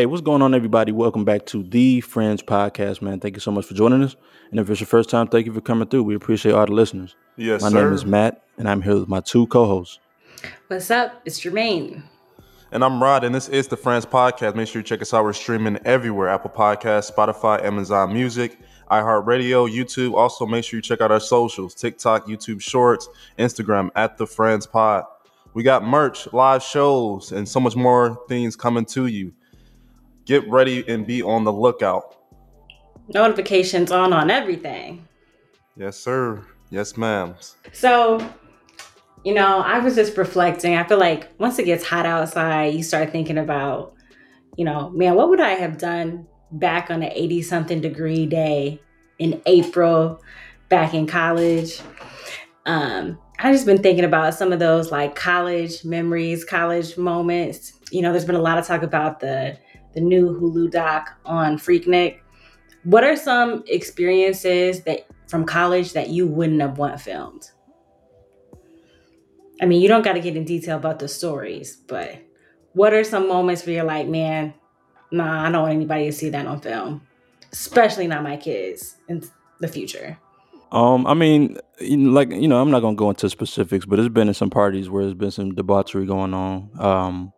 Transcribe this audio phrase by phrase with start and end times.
[0.00, 0.92] Hey, what's going on, everybody?
[0.92, 3.20] Welcome back to the Friends Podcast, man.
[3.20, 4.16] Thank you so much for joining us.
[4.50, 6.04] And if it's your first time, thank you for coming through.
[6.04, 7.14] We appreciate all the listeners.
[7.36, 7.84] Yes, My sir.
[7.84, 9.98] name is Matt, and I'm here with my two co-hosts.
[10.68, 11.20] What's up?
[11.26, 12.02] It's Jermaine.
[12.72, 14.54] And I'm Rod, and this is the Friends Podcast.
[14.54, 15.22] Make sure you check us out.
[15.22, 18.58] We're streaming everywhere Apple Podcasts, Spotify, Amazon Music,
[18.90, 20.14] iHeartRadio, YouTube.
[20.14, 23.06] Also, make sure you check out our socials TikTok, YouTube Shorts,
[23.38, 25.04] Instagram at the Friends Pod.
[25.52, 29.34] We got merch, live shows, and so much more things coming to you.
[30.30, 32.14] Get ready and be on the lookout.
[33.12, 35.08] Notifications on on everything.
[35.76, 36.46] Yes, sir.
[36.70, 37.34] Yes, ma'am.
[37.72, 38.24] So,
[39.24, 40.76] you know, I was just reflecting.
[40.76, 43.94] I feel like once it gets hot outside, you start thinking about,
[44.56, 48.80] you know, man, what would I have done back on an 80 something degree day
[49.18, 50.22] in April
[50.68, 51.80] back in college?
[52.66, 57.72] Um, I've just been thinking about some of those like college memories, college moments.
[57.90, 59.58] You know, there's been a lot of talk about the
[59.92, 62.20] the new Hulu doc on Freaknik.
[62.84, 67.50] What are some experiences that from college that you wouldn't have want filmed?
[69.60, 72.16] I mean, you don't got to get in detail about the stories, but
[72.72, 74.54] what are some moments where you're like, man,
[75.10, 77.06] nah, I don't want anybody to see that on film,
[77.52, 79.22] especially not my kids in
[79.60, 80.18] the future.
[80.72, 84.28] Um, I mean, like you know, I'm not gonna go into specifics, but it's been
[84.28, 86.70] in some parties where there's been some debauchery going on.
[86.78, 87.32] Um,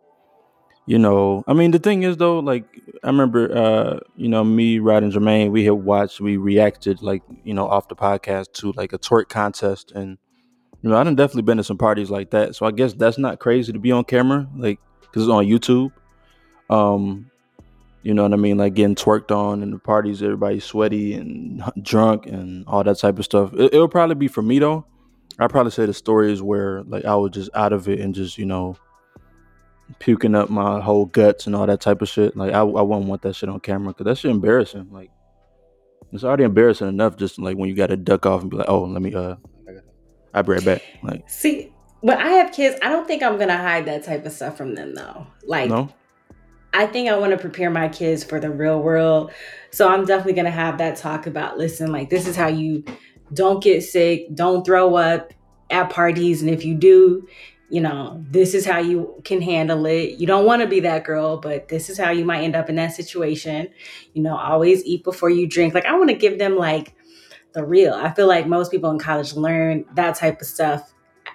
[0.85, 2.65] you know, I mean, the thing is though, like
[3.03, 7.23] I remember, uh, you know, me, Rod, and Jermaine, we had watched, we reacted, like
[7.43, 10.17] you know, off the podcast to like a twerk contest, and
[10.81, 12.55] you know, I've definitely been to some parties like that.
[12.55, 15.91] So I guess that's not crazy to be on camera, like because it's on YouTube.
[16.69, 17.31] Um,
[18.01, 18.57] you know what I mean?
[18.57, 23.17] Like getting twerked on in the parties, everybody's sweaty and drunk and all that type
[23.17, 23.53] of stuff.
[23.53, 24.85] It, it'll probably be for me though.
[25.39, 28.37] I'd probably say the stories where like I was just out of it and just
[28.37, 28.75] you know
[29.99, 32.35] puking up my whole guts and all that type of shit.
[32.35, 34.89] Like I, I wouldn't want that shit on camera because that shit embarrassing.
[34.91, 35.11] Like
[36.11, 38.69] it's already embarrassing enough just like when you got to duck off and be like,
[38.69, 39.35] oh, let me uh,
[40.33, 40.81] I'll be right back.
[41.01, 44.31] Like See, when I have kids, I don't think I'm gonna hide that type of
[44.31, 45.27] stuff from them though.
[45.45, 45.89] Like, no,
[46.73, 49.31] I think I want to prepare my kids for the real world.
[49.69, 52.83] So I'm definitely going to have that talk about listen, like, this is how you
[53.33, 55.33] don't get sick, don't throw up
[55.69, 56.41] at parties.
[56.41, 57.27] And if you do,
[57.73, 60.19] you know, this is how you can handle it.
[60.19, 62.69] You don't want to be that girl, but this is how you might end up
[62.69, 63.67] in that situation.
[64.13, 65.73] You know, always eat before you drink.
[65.73, 66.93] Like, I want to give them like
[67.53, 67.95] the real.
[67.95, 70.93] I feel like most people in college learn that type of stuff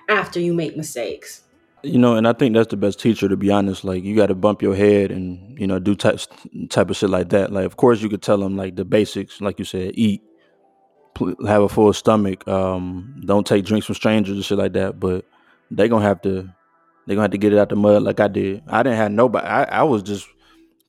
[0.09, 1.43] after you make mistakes.
[1.83, 3.83] you know, and I think that's the best teacher to be honest.
[3.83, 6.21] Like you got to bump your head and you know do type
[6.71, 7.53] type of shit like that.
[7.53, 10.23] Like of course you could tell them like the basics, like you said, eat,
[11.47, 15.01] have a full stomach, um, don't take drinks from strangers and shit like that.
[15.01, 15.25] But
[15.71, 16.49] they gonna have to
[17.07, 18.63] they gonna have to get it out the mud like I did.
[18.69, 19.47] I didn't have nobody.
[19.47, 20.29] I, I was just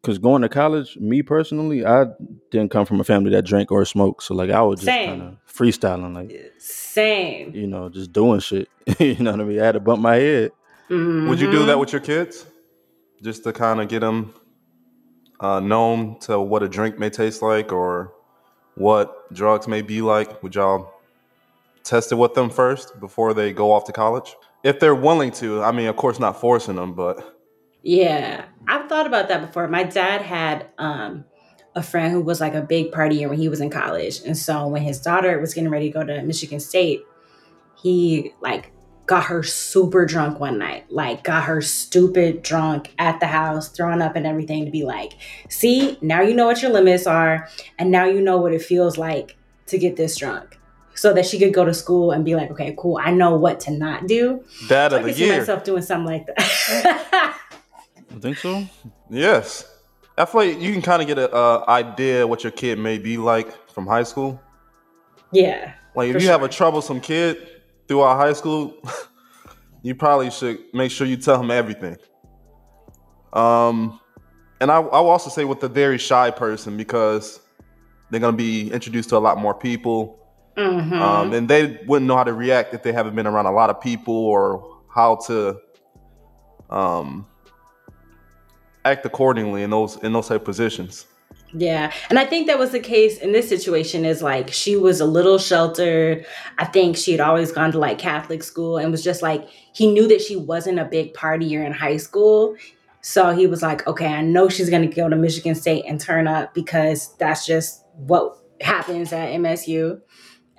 [0.02, 2.06] because going to college, me personally, I
[2.52, 4.24] didn't come from a family that drank or smoked.
[4.24, 7.54] So like I was just kind of freestyling, like Same.
[7.54, 8.70] you know, just doing shit.
[9.00, 9.62] you know what I mean?
[9.62, 10.52] I had to bump my head.
[10.90, 12.46] Would you do that with your kids?
[13.22, 14.34] Just to kind of get them
[15.40, 18.14] uh, known to what a drink may taste like or
[18.76, 20.42] what drugs may be like?
[20.42, 20.92] Would y'all
[21.84, 24.36] test it with them first before they go off to college?
[24.64, 25.64] If they're willing to.
[25.64, 27.38] I mean, of course, not forcing them, but
[27.82, 29.68] Yeah, I've thought about that before.
[29.68, 31.26] My dad had um,
[31.76, 34.68] a friend who was like a big partier when he was in college, and so
[34.68, 37.02] when his daughter was getting ready to go to Michigan State,
[37.82, 38.72] he like
[39.10, 44.04] got her super drunk one night, like got her stupid drunk at the house, throwing
[44.04, 45.14] up and everything to be like,
[45.50, 47.50] see, now you know what your limits are,
[47.80, 49.36] and now you know what it feels like
[49.66, 50.59] to get this drunk.
[51.00, 53.62] So that she could go to school and be like, okay, cool, I know what
[53.62, 54.44] to not do.
[54.68, 55.38] dad So I of the can see year.
[55.40, 57.38] myself doing something like that.
[58.16, 58.66] I think so.
[59.10, 59.64] Yes.
[60.18, 62.98] I feel like you can kind of get an uh, idea what your kid may
[62.98, 64.42] be like from high school.
[65.32, 65.74] yeah.
[65.96, 67.48] Like if For you have a troublesome kid
[67.88, 68.76] throughout high school,
[69.82, 71.96] you probably should make sure you tell him everything.
[73.34, 74.00] Um,
[74.62, 77.40] and I, I will also say with the very shy person because
[78.10, 80.19] they're gonna be introduced to a lot more people,
[80.60, 81.00] Mhm.
[81.00, 83.70] um, and they wouldn't know how to react if they haven't been around a lot
[83.70, 85.58] of people or how to
[86.70, 87.26] um,
[88.86, 91.06] act accordingly in those in those type positions.
[91.54, 91.92] yeah.
[92.10, 95.06] And I think that was the case in this situation is like she was a
[95.06, 96.26] little sheltered.
[96.60, 99.92] I think she had always gone to like Catholic school and was just like he
[99.92, 102.56] knew that she wasn't a big partier in high school.
[103.02, 106.00] So he was like, okay, I know she's going to go to Michigan State and
[106.00, 110.02] turn up because that's just what happens at MSU.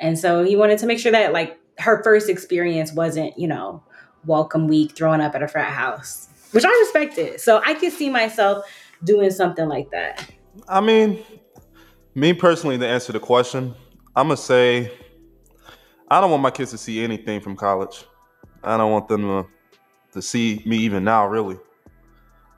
[0.00, 3.82] And so he wanted to make sure that like her first experience wasn't, you know,
[4.26, 7.40] welcome week throwing up at a frat house, which I respected.
[7.40, 8.64] So I could see myself
[9.04, 10.30] doing something like that?
[10.68, 11.22] I mean,
[12.14, 13.74] me personally, to answer the question,
[14.16, 14.92] I'm gonna say
[16.10, 18.04] I don't want my kids to see anything from college.
[18.62, 19.46] I don't want them to
[20.12, 21.56] to see me even now, really.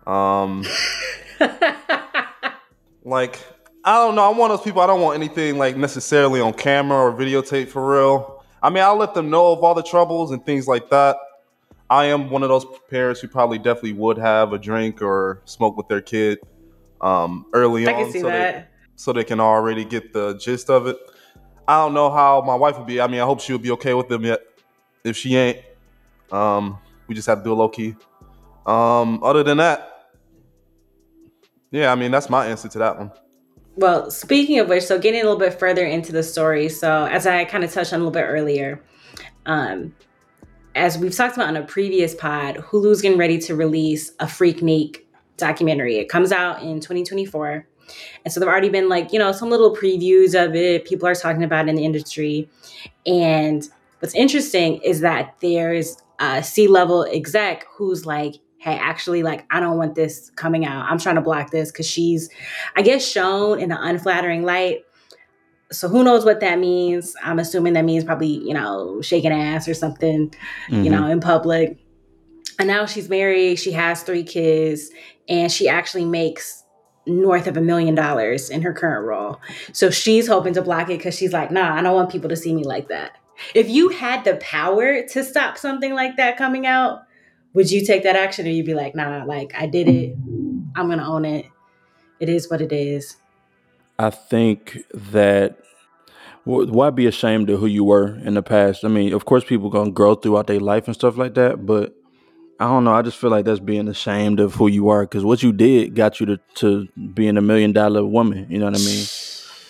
[0.07, 0.65] Um,
[3.05, 3.39] like
[3.85, 4.31] I don't know.
[4.31, 4.81] I'm one of those people.
[4.81, 8.45] I don't want anything like necessarily on camera or videotape for real.
[8.63, 11.17] I mean, I'll let them know of all the troubles and things like that.
[11.91, 15.77] I am one of those parents who probably definitely would have a drink or smoke
[15.77, 16.39] with their kid
[17.01, 18.65] um, early I on, can see so they
[18.95, 20.97] so they can already get the gist of it.
[21.67, 23.01] I don't know how my wife would be.
[23.01, 24.41] I mean, I hope she would be okay with them yet.
[25.05, 25.59] If she ain't,
[26.31, 27.97] um, we just have to do it low key.
[28.65, 30.11] Um, other than that,
[31.73, 33.11] yeah, I mean that's my answer to that one.
[33.77, 36.69] Well, speaking of which, so getting a little bit further into the story.
[36.69, 38.83] So, as I kind of touched on a little bit earlier,
[39.47, 39.95] um,
[40.75, 45.05] as we've talked about on a previous pod, Hulu's getting ready to release a Freaknik
[45.37, 45.97] documentary.
[45.97, 47.67] It comes out in 2024.
[48.25, 50.85] And so there've already been like, you know, some little previews of it.
[50.85, 52.49] People are talking about in the industry.
[53.07, 59.45] And what's interesting is that there's a C level exec who's like, hey, actually, like,
[59.51, 60.87] I don't want this coming out.
[60.89, 62.31] I'm trying to block this because she's,
[62.77, 64.85] I guess, shown in an unflattering light.
[65.73, 67.17] So who knows what that means?
[67.25, 70.33] I'm assuming that means probably, you know, shaking ass or something,
[70.69, 70.91] you Mhm.
[70.93, 71.77] know, in public.
[72.61, 74.91] And now she's married, she has three kids,
[75.29, 76.63] and she actually makes
[77.05, 79.41] north of a million dollars in her current role.
[79.73, 82.37] So she's hoping to block it because she's like, nah, I don't want people to
[82.37, 83.17] see me like that.
[83.57, 87.01] If you had the power to stop something like that coming out,
[87.55, 90.17] would you take that action or you'd be like, nah, like I did it.
[90.75, 91.47] I'm gonna own it.
[92.21, 93.17] It is what it is.
[93.99, 95.59] I think that
[96.45, 98.85] why be ashamed of who you were in the past?
[98.85, 101.95] I mean, of course, people gonna grow throughout their life and stuff like that, but
[102.59, 102.95] I don't know.
[102.95, 105.95] I just feel like that's being ashamed of who you are because what you did
[105.95, 108.47] got you to, to being a million dollar woman.
[108.49, 109.05] You know what I mean?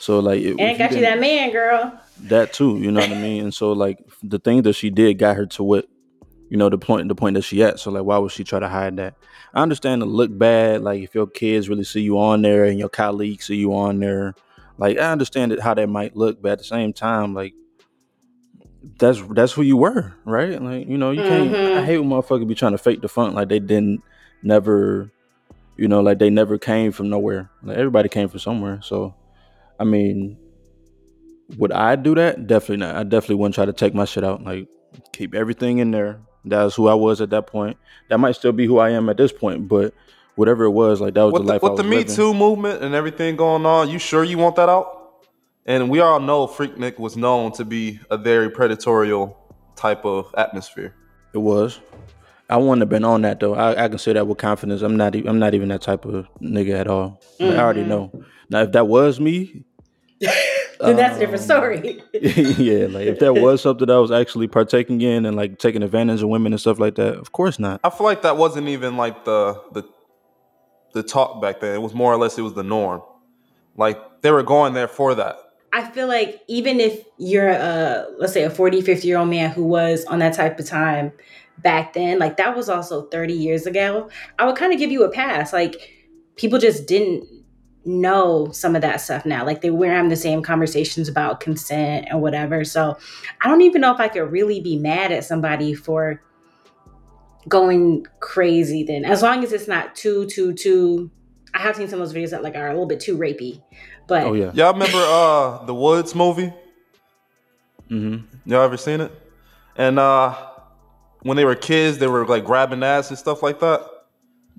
[0.01, 1.99] So like, if And it you got you that man, girl.
[2.25, 2.79] that too.
[2.79, 3.45] You know what I mean?
[3.45, 5.89] And so like the thing that she did got her to what
[6.53, 7.81] you know the point the point that she at.
[7.81, 9.15] So like, why would she try to hide that?
[9.55, 10.83] I understand to look bad.
[10.83, 14.01] Like if your kids really see you on there and your colleagues see you on
[14.01, 14.35] there,
[14.77, 17.55] like I understand it, how that might look, but at the same time, like
[18.99, 20.61] that's that's who you were, right?
[20.61, 21.55] Like you know, you can't.
[21.55, 21.85] I Mhm.
[21.87, 24.03] hate when motherfuckers be trying to fake the funk like they didn't
[24.43, 25.11] never,
[25.79, 27.49] you know, like they never came from nowhere.
[27.63, 28.81] Like everybody came from somewhere.
[28.83, 29.15] So,
[29.81, 30.37] I mean,
[31.57, 32.47] would I do that?
[32.47, 32.97] Definitely not.
[32.97, 34.45] I definitely wouldn't try to take my shit out.
[34.45, 34.69] Like
[35.15, 36.21] keep everything in there.
[36.45, 37.77] That's who I was at that point.
[38.09, 39.95] That might still be who I am at this point, but
[40.35, 41.97] whatever it was, like that was With the the, life I with was the Me
[41.99, 42.15] living.
[42.15, 44.99] Too movement and everything going on, you sure you want that out?
[45.67, 49.13] And we all know Freaknik was known to be a very predatory
[49.77, 50.95] type of atmosphere.
[51.33, 51.79] It was.
[52.51, 53.55] I wouldn't have been on that though.
[53.55, 54.83] I, I can say that with confidence.
[54.83, 55.15] I'm not.
[55.15, 57.21] e- I'm not even that type of nigga at all.
[57.39, 57.87] Like, I already Mhm.
[57.87, 58.13] know.
[58.51, 59.65] Now, if that was me,
[60.87, 62.03] then that's a different Um, story.
[62.15, 65.83] yeah, like if that was something that I was actually partaking in and like taking
[65.83, 67.81] advantage of women and stuff like that, of course not.
[67.85, 69.85] I feel like that wasn't even like the the
[70.93, 71.75] the talk back then.
[71.75, 73.03] It was more or less it was the norm.
[73.77, 75.37] Like they were going there for that.
[75.73, 79.51] I feel like even if you're a let's say a 40, 50 year old man
[79.51, 81.13] who was on that type of time
[81.59, 85.05] back then, like that was also 30 years ago, I would kind of give you
[85.05, 85.53] a pass.
[85.53, 85.91] Like
[86.37, 87.27] people just didn't
[87.85, 89.45] know some of that stuff now.
[89.45, 92.65] Like they weren't having the same conversations about consent and whatever.
[92.65, 92.97] So
[93.41, 96.23] I don't even know if I could really be mad at somebody for
[97.49, 99.05] going crazy then.
[99.05, 101.11] As long as it's not too, too, too
[101.55, 103.63] I have seen some of those videos that like are a little bit too rapey.
[104.07, 104.53] But Oh yeah.
[104.55, 106.53] Y'all remember uh the Woods movie?
[107.91, 108.51] Mm-hmm.
[108.51, 109.13] Y'all ever seen it?
[109.77, 110.37] And uh
[111.23, 113.85] when they were kids, they were like grabbing ass and stuff like that.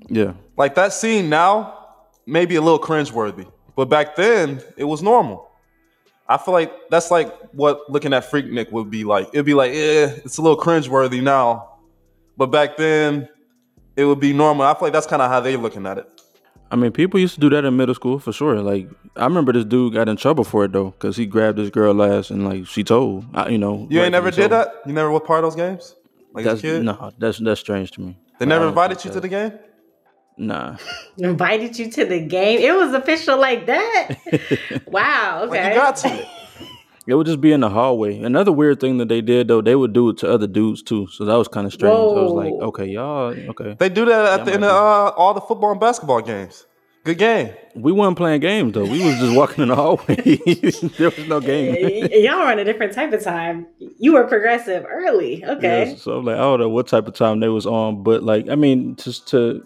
[0.10, 0.34] Yeah.
[0.58, 1.83] Like that scene now
[2.26, 5.50] may be a little cringeworthy, but back then it was normal.
[6.28, 9.28] I feel like that's like what looking at Freaknik would be like.
[9.34, 11.70] It'd be like, eh, it's a little cringeworthy now,
[12.38, 13.28] but back then
[13.96, 14.66] it would be normal.
[14.66, 16.10] I feel like that's kind of how they're looking at it.
[16.72, 18.60] I mean, people used to do that in middle school for sure.
[18.62, 21.70] Like, I remember this dude got in trouble for it though, because he grabbed this
[21.70, 24.48] girl last and like she told, I, you know, You ain't never did so.
[24.48, 24.82] that.
[24.88, 25.94] You never was part of those games,
[26.34, 26.84] like as That's a kid.
[26.84, 28.18] no, that's that's strange to me.
[28.40, 29.52] They never invited you to the game.
[30.38, 30.78] Nah.
[31.18, 32.60] invited you to the game.
[32.60, 34.18] It was official like that.
[34.88, 35.46] wow.
[35.48, 35.70] Like Okay.
[35.70, 36.28] you got to.
[37.06, 38.18] It would just be in the hallway.
[38.22, 41.08] Another weird thing that they did though, they would do it to other dudes too.
[41.08, 41.94] So that was kind of strange.
[41.94, 43.76] I was like, okay, y'all, okay.
[43.78, 46.66] They do that at Yeah, the end of uh, all the football and basketball games.
[47.04, 47.50] Good game.
[47.76, 48.86] We weren't playing games though.
[48.86, 50.16] We was just walking in the hallway.
[50.98, 51.76] there was no game.
[52.14, 53.68] Y'all were on a different type of time.
[54.00, 55.44] You were progressive early.
[55.44, 55.90] Okay.
[55.90, 58.24] Yes, so I'm like, I don't know what type of time they was on, but
[58.24, 59.62] like, I mean, just to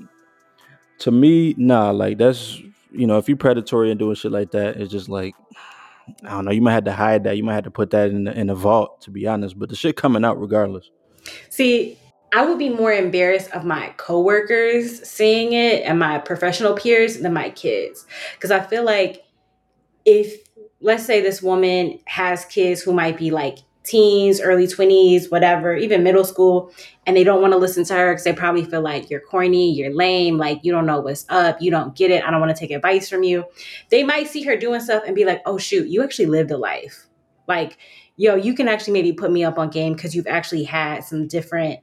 [0.99, 2.61] to me, nah, like that's
[2.91, 5.35] you know, if you're predatory and doing shit like that, it's just like
[6.23, 6.51] I don't know.
[6.51, 7.37] You might have to hide that.
[7.37, 9.59] You might have to put that in the, in a vault, to be honest.
[9.59, 10.89] But the shit coming out regardless.
[11.49, 11.99] See,
[12.33, 17.33] I would be more embarrassed of my coworkers seeing it and my professional peers than
[17.33, 19.23] my kids, because I feel like
[20.05, 20.41] if
[20.79, 26.03] let's say this woman has kids who might be like teens, early 20s, whatever, even
[26.03, 26.71] middle school,
[27.05, 29.73] and they don't want to listen to her because they probably feel like you're corny,
[29.73, 32.55] you're lame, like you don't know what's up, you don't get it, I don't want
[32.55, 33.45] to take advice from you.
[33.89, 36.57] They might see her doing stuff and be like, oh, shoot, you actually lived a
[36.57, 37.07] life.
[37.47, 37.77] Like,
[38.17, 41.27] yo, you can actually maybe put me up on game because you've actually had some
[41.27, 41.79] different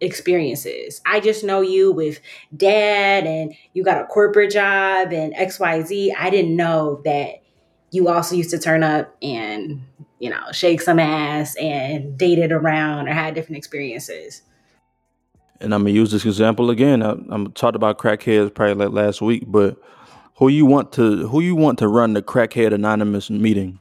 [0.00, 1.00] experiences.
[1.04, 2.20] I just know you with
[2.56, 6.12] dad and you got a corporate job and XYZ.
[6.16, 7.42] I didn't know that
[7.90, 9.82] you also used to turn up and
[10.20, 14.42] you know shake some ass and dated around or had different experiences.
[15.60, 17.02] And i'm gonna use this example again.
[17.02, 19.76] I, i'm talked about crackheads probably like last week but
[20.36, 23.80] who you want to who you want to run the crackhead anonymous meeting?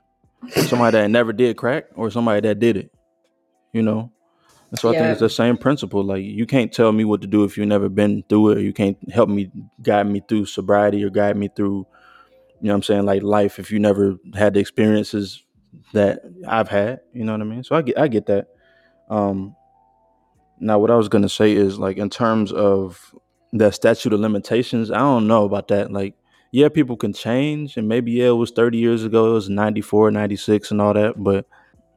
[0.50, 2.92] Somebody that never did crack or somebody that did it
[3.74, 4.12] you know?
[4.72, 6.04] And so I think it's the same principle.
[6.04, 8.62] Like you can't tell me what to do if you've never been through it, or
[8.62, 11.88] you can't help me guide me through sobriety or guide me through
[12.62, 15.44] you know what I'm saying, like life if you never had the experiences
[15.94, 17.64] that I've had, you know what I mean?
[17.64, 18.48] So I get I get that.
[19.10, 19.56] Um
[20.60, 23.14] now what I was gonna say is like in terms of
[23.52, 25.92] the statute of limitations, I don't know about that.
[25.92, 26.16] Like,
[26.52, 30.12] yeah, people can change and maybe yeah, it was 30 years ago, it was 94,
[30.12, 31.46] 96 and all that, but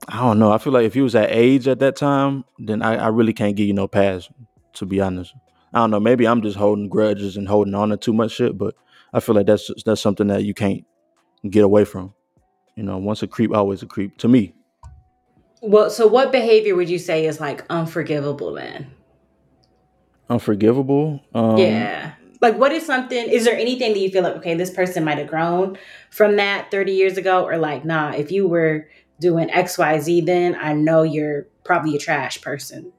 [0.09, 0.53] I don't know.
[0.53, 3.33] I feel like if you was that age at that time, then I, I really
[3.33, 4.29] can't give you no pass,
[4.75, 5.33] to be honest.
[5.73, 6.01] I don't know.
[6.01, 8.75] Maybe I'm just holding grudges and holding on to too much shit, but
[9.13, 10.85] I feel like that's that's something that you can't
[11.49, 12.15] get away from.
[12.77, 14.19] You know, once a creep, always a creep.
[14.19, 14.55] To me.
[15.61, 18.91] Well, so what behavior would you say is like unforgivable then?
[20.29, 21.21] Unforgivable.
[21.35, 22.15] Um, yeah.
[22.41, 23.29] Like, what is something?
[23.29, 25.79] Is there anything that you feel like okay, this person might have grown
[26.11, 28.89] from that thirty years ago, or like, nah, if you were
[29.21, 32.93] doing X, Y, Z, then I know you're probably a trash person.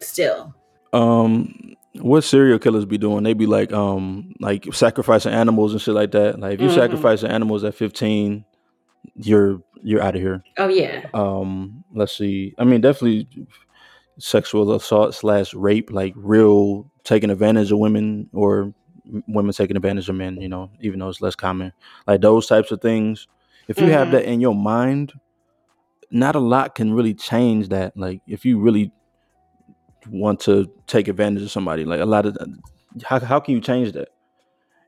[0.00, 0.54] Still.
[0.92, 3.24] Um, what serial killers be doing?
[3.24, 6.38] They be like um like sacrificing animals and shit like that.
[6.38, 6.76] Like if you mm-hmm.
[6.76, 8.44] sacrificing animals at 15,
[9.14, 10.42] you're you're out of here.
[10.58, 11.06] Oh yeah.
[11.14, 12.54] Um let's see.
[12.58, 13.28] I mean definitely
[14.18, 18.72] sexual assault slash rape, like real taking advantage of women or
[19.28, 21.72] women taking advantage of men, you know, even though it's less common.
[22.06, 23.26] Like those types of things.
[23.66, 23.92] If you mm-hmm.
[23.92, 25.12] have that in your mind,
[26.10, 27.96] not a lot can really change that.
[27.96, 28.92] Like if you really
[30.08, 31.84] want to take advantage of somebody.
[31.84, 32.36] Like a lot of
[33.04, 34.08] how how can you change that?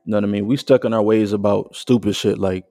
[0.05, 0.47] You know what I mean?
[0.47, 2.65] We stuck in our ways about stupid shit like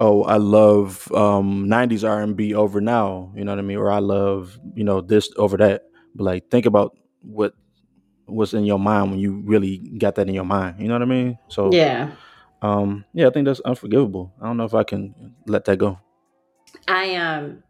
[0.00, 3.76] oh, I love um 90s R&B over now, you know what I mean?
[3.76, 5.82] Or I love, you know, this over that.
[6.14, 7.54] But like think about what
[8.26, 11.02] was in your mind when you really got that in your mind, you know what
[11.02, 11.38] I mean?
[11.48, 12.12] So Yeah.
[12.62, 14.32] Um yeah, I think that's unforgivable.
[14.40, 15.98] I don't know if I can let that go.
[16.88, 17.62] I um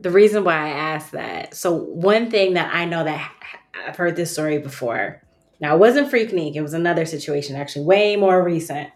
[0.00, 1.54] the reason why I asked that.
[1.54, 3.32] So one thing that I know that
[3.86, 5.22] I've heard this story before.
[5.60, 6.54] Now it wasn't Freaknik.
[6.54, 8.90] It was another situation, actually, way more recent.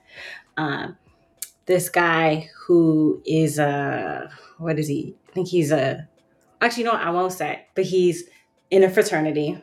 [0.56, 0.97] Um,
[1.66, 5.14] this guy who is a what is he?
[5.28, 6.09] I think he's a
[6.61, 8.25] actually no, I won't say, but he's
[8.71, 9.62] in a fraternity.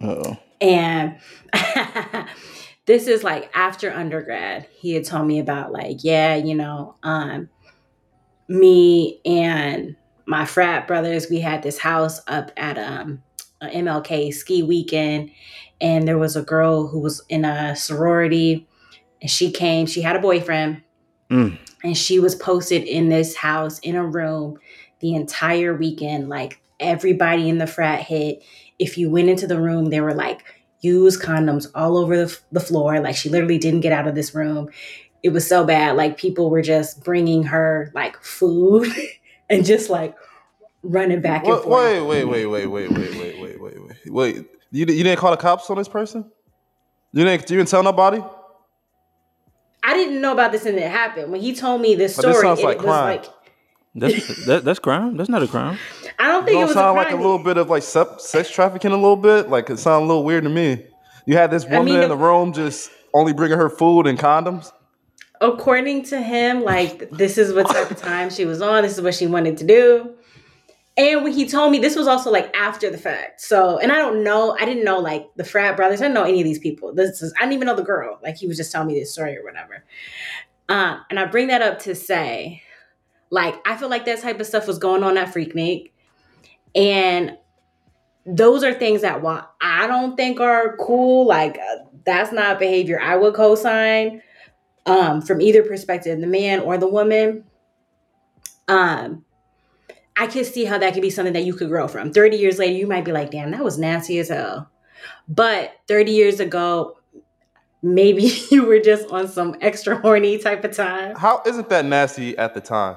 [0.00, 0.36] oh.
[0.58, 1.18] And
[2.86, 4.66] this is like after undergrad.
[4.78, 7.50] He had told me about like, yeah, you know, um,
[8.48, 9.96] me and
[10.26, 13.22] my frat brothers, we had this house up at um,
[13.62, 15.30] MLK ski weekend,
[15.80, 18.66] and there was a girl who was in a sorority,
[19.20, 19.86] and she came.
[19.86, 20.82] She had a boyfriend,
[21.30, 21.58] mm.
[21.82, 24.58] and she was posted in this house in a room
[25.00, 26.28] the entire weekend.
[26.28, 28.42] Like everybody in the frat hit.
[28.78, 30.44] If you went into the room, there were like
[30.80, 33.00] used condoms all over the, the floor.
[33.00, 34.68] Like she literally didn't get out of this room.
[35.22, 35.96] It was so bad.
[35.96, 38.88] Like people were just bringing her like food
[39.50, 40.14] and just like
[40.82, 41.84] running back and wait, forth.
[41.84, 44.12] Wait, wait, wait, wait, wait, wait, wait, wait, wait, wait.
[44.12, 44.36] Wait,
[44.70, 46.30] you, you didn't call the cops on this person?
[47.12, 48.22] You didn't you didn't tell nobody?
[49.86, 51.32] I didn't know about this and it happened.
[51.32, 53.18] When he told me this oh, story, this sounds like it crime.
[53.18, 53.34] was like
[53.94, 55.16] that's that, that's crime.
[55.16, 55.78] That's not a crime.
[56.18, 58.50] I don't think it, it was sound a like a little bit of like sex
[58.50, 59.48] trafficking a little bit.
[59.48, 60.84] Like it sounds a little weird to me.
[61.24, 64.18] You had this woman I mean, in the room just only bringing her food and
[64.18, 64.72] condoms
[65.40, 68.82] according to him, like this is what type of time she was on.
[68.82, 70.15] This is what she wanted to do.
[70.98, 73.42] And when he told me this was also like after the fact.
[73.42, 76.00] So, and I don't know, I didn't know like the frat brothers.
[76.00, 76.94] I didn't know any of these people.
[76.94, 78.18] This is I didn't even know the girl.
[78.22, 79.84] Like he was just telling me this story or whatever.
[80.68, 82.62] Um, and I bring that up to say,
[83.30, 85.90] like, I feel like that type of stuff was going on at Freaknik.
[86.74, 87.36] And
[88.24, 93.00] those are things that while I don't think are cool, like uh, that's not behavior
[93.00, 94.22] I would co-sign
[94.86, 97.44] um, from either perspective, the man or the woman.
[98.68, 99.24] Um,
[100.16, 102.12] I can see how that could be something that you could grow from.
[102.12, 104.70] 30 years later, you might be like, damn, that was nasty as hell.
[105.28, 106.98] But 30 years ago,
[107.82, 111.16] maybe you were just on some extra horny type of time.
[111.16, 112.96] How isn't that nasty at the time?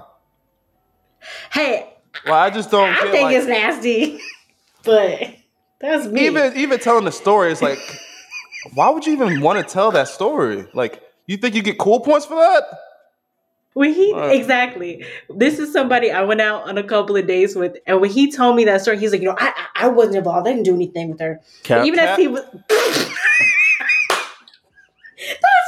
[1.52, 1.94] Hey,
[2.26, 2.90] Well, I just don't.
[2.90, 4.20] I think like, it's nasty,
[4.84, 5.36] but
[5.82, 6.26] that's me.
[6.28, 7.80] even even telling the story is like,
[8.74, 10.66] why would you even want to tell that story?
[10.74, 12.64] Like, you think you get cool points for that?
[13.74, 14.36] When he Right.
[14.36, 18.10] exactly, this is somebody I went out on a couple of days with, and when
[18.10, 20.48] he told me that story, he's like, you know, I I, I wasn't involved.
[20.48, 21.40] I didn't do anything with her.
[21.64, 22.64] Cap, Even Cap- as he was, that's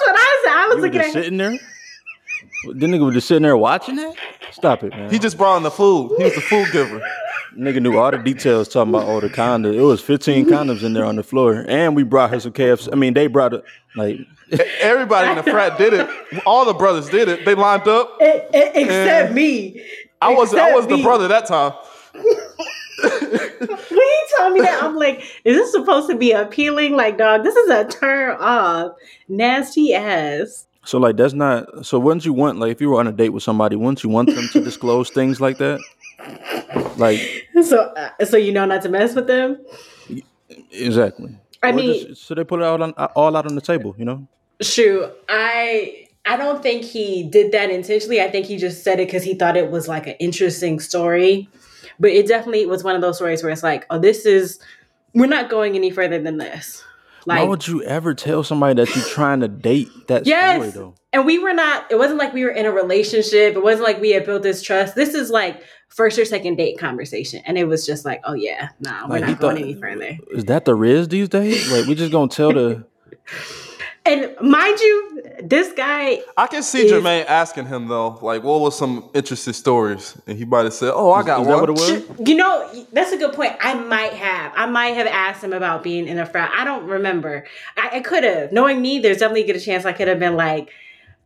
[0.05, 0.53] what I said.
[0.53, 1.23] I was you looking just at.
[1.23, 1.59] sitting there.
[2.73, 4.15] The nigga was just sitting there watching that.
[4.51, 5.09] Stop it, man.
[5.09, 6.13] He just brought in the food.
[6.17, 7.01] He was the food giver.
[7.57, 9.75] Nigga knew all the details talking about all the condoms.
[9.75, 11.65] It was 15 condoms in there on the floor.
[11.67, 12.89] And we brought her some KFC.
[12.91, 13.63] I mean, they brought it
[13.95, 14.19] like
[14.81, 16.09] Everybody in the frat did it.
[16.45, 17.45] All the brothers did it.
[17.45, 18.17] They lined up.
[18.21, 19.81] E- e- except me.
[20.21, 21.03] I was I Except was the me.
[21.03, 21.73] brother that time.
[23.03, 26.95] When he told me that, I'm like, is this supposed to be appealing?
[26.95, 28.93] Like, dog, this is a turn off.
[29.27, 30.67] Nasty ass.
[30.83, 33.29] so like that's not so wouldn't you want like if you were on a date
[33.29, 35.79] with somebody, wouldn't you want them to disclose things like that?
[36.97, 39.57] Like So, uh, so you know not to mess with them.
[40.71, 41.37] exactly.
[41.63, 43.95] I Or mean, just- so they put it out on all out on the table,
[43.97, 44.27] you know?
[44.61, 48.21] Shoot, I I don't think he did that intentionally.
[48.21, 51.49] I think he just said it because he thought it was like an interesting story.
[51.99, 54.59] But it definitely was one of those stories where it's like, oh, this is
[55.13, 56.83] we're not going any further than this.
[57.25, 60.73] Like, Why would you ever tell somebody that you're trying to date that story yes,
[60.73, 60.95] though?
[61.13, 61.91] and we were not.
[61.91, 63.55] It wasn't like we were in a relationship.
[63.55, 64.95] It wasn't like we had built this trust.
[64.95, 68.69] This is like first or second date conversation, and it was just like, oh yeah,
[68.79, 70.17] no, we're not going thought- any further.
[70.31, 71.71] Is that the Riz these days?
[71.71, 72.83] Like we just gonna tell the
[74.03, 78.59] And mind you, this guy I can see Is- Jermaine asking him though, like, what
[78.59, 80.17] was some interesting stories?
[80.25, 82.27] And he might have said, "Oh, I got is one." that what it was?
[82.27, 83.53] You know, that's a good point.
[83.61, 84.53] I might have.
[84.55, 86.51] I might have asked him about being in a frat.
[86.57, 87.45] I don't remember.
[87.77, 88.51] I, I could have.
[88.51, 90.71] Knowing me, there's definitely a good chance I could have been like,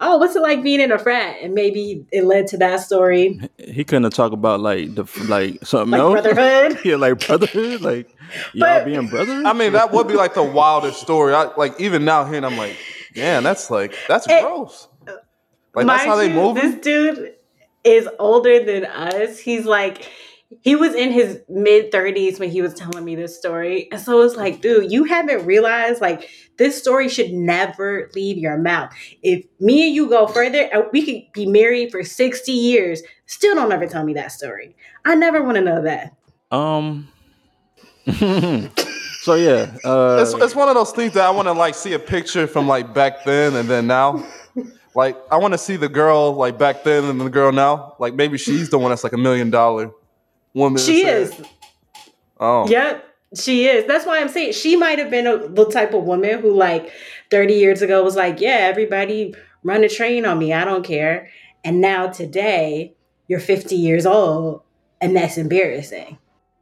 [0.02, 1.38] oh, what's it like being in a frat?
[1.42, 3.40] And maybe it led to that story.
[3.58, 6.22] He couldn't talk about like the like something Like else.
[6.22, 6.80] brotherhood.
[6.86, 8.10] yeah, like brotherhood, like
[8.54, 9.44] y'all But- being brothers.
[9.46, 11.34] I mean, that would be like the wildest story.
[11.34, 12.76] I like even now hearing, I'm like,
[13.16, 14.88] man, that's like that's Eh, gross.
[15.74, 16.56] Like that's how they move.
[16.56, 17.34] This dude
[17.84, 19.38] is older than us.
[19.40, 20.10] He's like,
[20.62, 23.92] he was in his mid 30s when he was telling me this story.
[23.92, 28.58] And so it's like, dude, you haven't realized like this story should never leave your
[28.58, 28.94] mouth.
[29.24, 33.02] If me and you go further, uh, we could be married for 60 years.
[33.26, 34.76] Still don't ever tell me that story.
[35.04, 36.16] I never want to know that.
[36.52, 37.08] Um.
[39.22, 41.94] so yeah, uh, It's, it's one of those things that I want to like see
[41.94, 44.24] a picture from like back then and then now.
[44.94, 47.96] Like I want to see the girl like back then and the girl now.
[48.00, 49.92] Like maybe she's the one that's like a million dollar
[50.56, 50.82] woman.
[50.82, 51.42] She said- is.
[52.40, 53.86] Oh, Yep, she is.
[53.86, 56.92] That's why I'm saying she might have been a, the type of woman who, like,
[57.32, 60.52] 30 years ago was like, yeah, everybody run a train on me.
[60.54, 61.30] I don't care.
[61.64, 62.96] And now today,
[63.28, 64.62] you're 50 years old,
[65.02, 66.18] and that's embarrassing.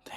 [0.06, 0.16] Damn.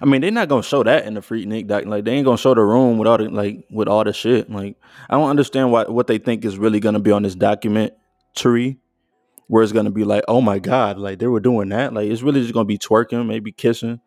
[0.00, 1.84] I mean, they're not gonna show that in the Freaknik doc.
[1.84, 4.50] Like, they ain't gonna show the room with all the like with all the shit.
[4.50, 4.76] Like,
[5.10, 8.78] I don't understand why what they think is really gonna be on this documentary,
[9.48, 11.92] where it's gonna be like, oh my god, like they were doing that.
[11.92, 14.00] Like, it's really just gonna be twerking, maybe kissing,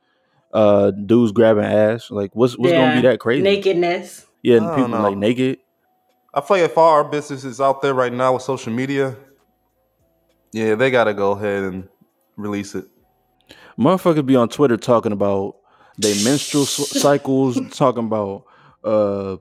[0.53, 2.09] uh, dudes grabbing ass.
[2.09, 3.43] Like, what's what's gonna be that crazy?
[3.43, 4.27] Nakedness.
[4.41, 5.01] Yeah, and people know.
[5.01, 5.59] like naked.
[6.33, 9.15] I feel like if all our businesses out there right now with social media,
[10.53, 11.89] yeah, they gotta go ahead and
[12.37, 12.85] release it.
[13.77, 15.57] Motherfuckers be on Twitter talking about
[15.97, 18.45] their menstrual cycles, talking about
[18.83, 19.37] uh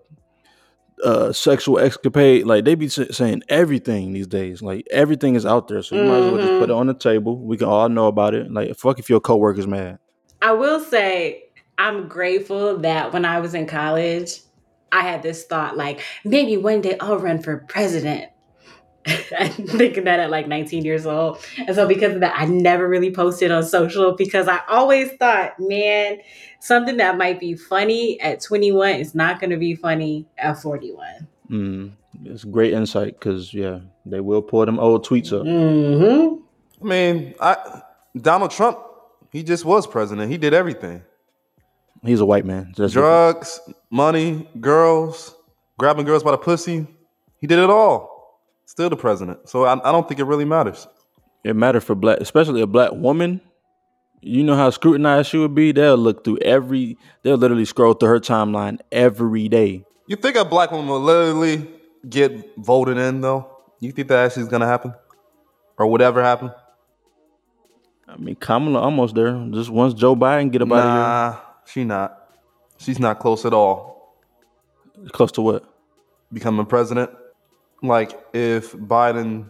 [1.04, 2.46] uh sexual escapade.
[2.46, 4.62] Like they be saying everything these days.
[4.62, 6.94] Like everything is out there, so you might as well just put it on the
[6.94, 7.38] table.
[7.38, 8.50] We can all know about it.
[8.50, 9.98] Like fuck if your coworker's mad.
[10.42, 11.44] I will say,
[11.78, 14.40] I'm grateful that when I was in college,
[14.92, 18.30] I had this thought like, maybe one day I'll run for president.
[19.38, 21.38] I'm thinking that at like 19 years old.
[21.66, 25.58] And so because of that, I never really posted on social because I always thought,
[25.58, 26.18] man,
[26.60, 31.28] something that might be funny at 21 is not going to be funny at 41.
[31.50, 31.92] Mm,
[32.24, 35.46] it's great insight because yeah, they will pull them old tweets up.
[35.46, 36.36] hmm
[36.82, 37.82] I mean, I
[38.16, 38.78] Donald Trump,
[39.30, 40.30] he just was president.
[40.30, 41.02] He did everything.
[42.02, 42.72] He's a white man.
[42.76, 42.92] That's different.
[42.92, 43.60] Drugs,
[43.90, 45.34] money, girls,
[45.78, 46.86] grabbing girls by the pussy.
[47.38, 48.19] He did it all.
[48.70, 49.48] Still the president.
[49.48, 50.86] So I, I don't think it really matters.
[51.42, 53.40] It matters for black, especially a black woman
[54.20, 55.72] You know how scrutinized she would be?
[55.72, 59.84] They'll look through every they'll literally scroll through her timeline every day.
[60.06, 61.68] You think a black woman will literally
[62.08, 63.50] get voted in though?
[63.80, 64.94] You think that actually is gonna happen?
[65.76, 66.52] Or whatever ever happen?
[68.06, 69.34] I mean Kamala almost there.
[69.50, 72.16] Just once Joe Biden get up out of Nah, she not.
[72.78, 74.14] She's not close at all.
[75.08, 75.64] Close to what?
[76.32, 77.10] becoming president.
[77.82, 79.48] Like if Biden,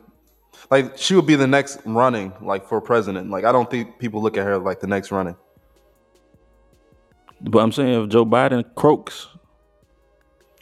[0.70, 3.30] like she would be the next running, like for president.
[3.30, 5.36] Like I don't think people look at her like the next running.
[7.40, 9.28] But I'm saying if Joe Biden croaks,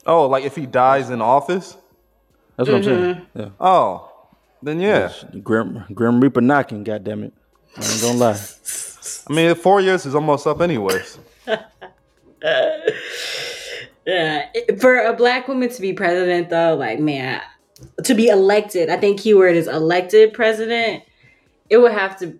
[0.09, 1.77] Oh, like if he dies in office.
[2.57, 3.15] that's what I'm saying.
[3.15, 3.39] Mm-hmm.
[3.41, 3.49] Yeah.
[3.61, 4.11] Oh,
[4.63, 5.01] then yeah.
[5.01, 7.33] Yes, Grim Grim Reaper knocking, goddamn it.
[7.77, 8.41] I ain't gonna lie.
[9.29, 11.19] I mean, four years is almost up, anyways.
[11.47, 11.63] Yeah,
[14.09, 17.43] uh, for a black woman to be president, though, like man,
[18.05, 21.05] to be elected, I think keyword is elected president.
[21.71, 22.38] It would have to,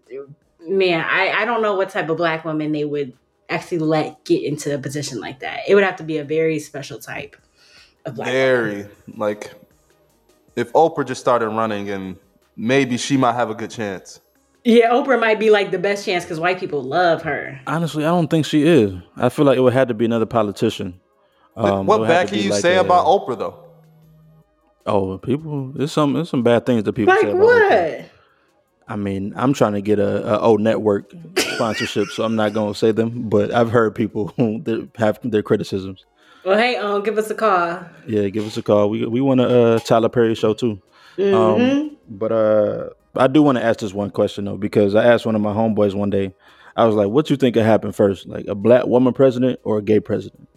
[0.67, 1.05] man.
[1.09, 3.13] I I don't know what type of black woman they would
[3.49, 5.61] actually let get into a position like that.
[5.69, 7.37] It would have to be a very special type
[8.05, 8.29] of black.
[8.29, 8.41] woman.
[8.41, 9.53] Very like
[10.57, 12.17] if Oprah just started running, and
[12.57, 14.21] maybe she might have a good chance.
[14.65, 17.61] Yeah, Oprah might be like the best chance because white people love her.
[17.67, 18.93] Honestly, I don't think she is.
[19.17, 21.01] I feel like it would have to be another politician.
[21.57, 23.68] Um, what would have bad can you like say a- about Oprah though?
[24.87, 27.99] Oh, people, there's some there's some bad things that people say Like about Oprah.
[28.01, 28.11] what?
[28.91, 32.75] I mean, I'm trying to get a, a O Network sponsorship, so I'm not gonna
[32.75, 36.07] say them, but I've heard people who that have their criticisms.
[36.45, 37.81] Well, hey, um, give us a call.
[38.07, 38.89] Yeah, give us a call.
[38.89, 40.81] We we want a uh, Tyler Perry show too.
[41.19, 41.35] Mm-hmm.
[41.35, 45.27] Um, but uh, I do want to ask this one question though, because I asked
[45.27, 46.33] one of my homeboys one day.
[46.77, 49.79] I was like, "What you think could happen first, like a black woman president or
[49.79, 50.49] a gay president?"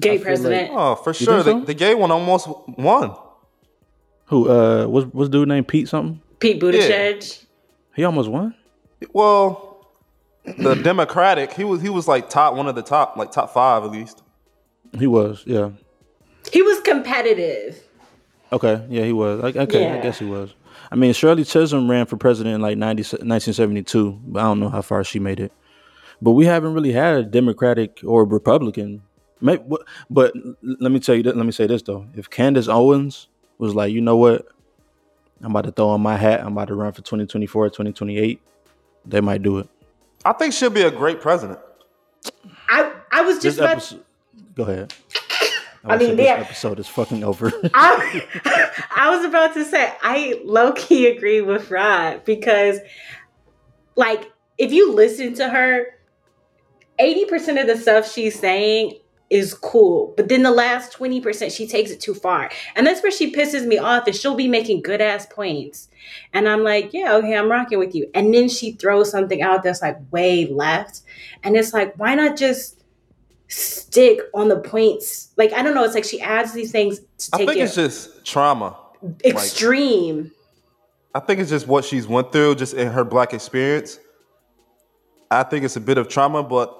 [0.00, 0.70] Gay feel like- president.
[0.74, 1.44] Oh, for think sure.
[1.44, 1.60] so?
[1.60, 3.14] The, the gay one almost won.
[4.30, 6.20] Who uh was was dude named Pete something?
[6.38, 7.44] Pete Buttigieg.
[7.94, 8.54] He almost won.
[9.12, 9.86] Well,
[10.58, 13.84] the Democratic, he was he was like top one of the top, like top five
[13.84, 14.22] at least.
[14.98, 15.70] He was, yeah.
[16.52, 17.80] He was competitive.
[18.52, 19.40] Okay, yeah, he was.
[19.44, 20.54] I, okay, I guess he was.
[20.90, 24.68] I mean, Shirley Chisholm ran for president in like 90, 1972, but I don't know
[24.68, 25.52] how far she made it.
[26.22, 29.02] But we haven't really had a Democratic or Republican.
[29.40, 29.62] May-
[30.08, 33.28] But let me tell you, th- let me say this though: if Candace Owens
[33.60, 34.46] was like, you know what,
[35.42, 38.40] I'm about to throw on my hat, I'm about to run for 2024, 2028,
[39.06, 39.68] they might do it.
[40.24, 41.58] I think she'll be a great president.
[42.68, 43.72] I I was This just about.
[43.72, 44.04] episode,
[44.54, 44.94] go ahead.
[45.84, 46.34] I I mean, mean, this yeah.
[46.34, 47.50] episode is fucking over.
[47.74, 48.26] I,
[48.94, 52.78] I was about to say I low key agree with Rod because,
[53.96, 55.86] like, if you listen to her,
[56.98, 58.99] eighty percent of the stuff she's saying
[59.30, 63.02] is cool, but then the last twenty percent she takes it too far, and that's
[63.02, 64.08] where she pisses me off.
[64.08, 65.88] Is she'll be making good ass points,
[66.32, 69.62] and I'm like, yeah, okay, I'm rocking with you, and then she throws something out
[69.62, 71.02] that's like way left,
[71.44, 72.82] and it's like, why not just
[73.46, 75.30] stick on the points?
[75.36, 75.84] Like, I don't know.
[75.84, 78.76] It's like she adds these things to I think it it's just trauma.
[79.24, 80.32] extreme.
[81.14, 83.98] I think it's just what she's went through, just in her black experience.
[85.30, 86.79] I think it's a bit of trauma, but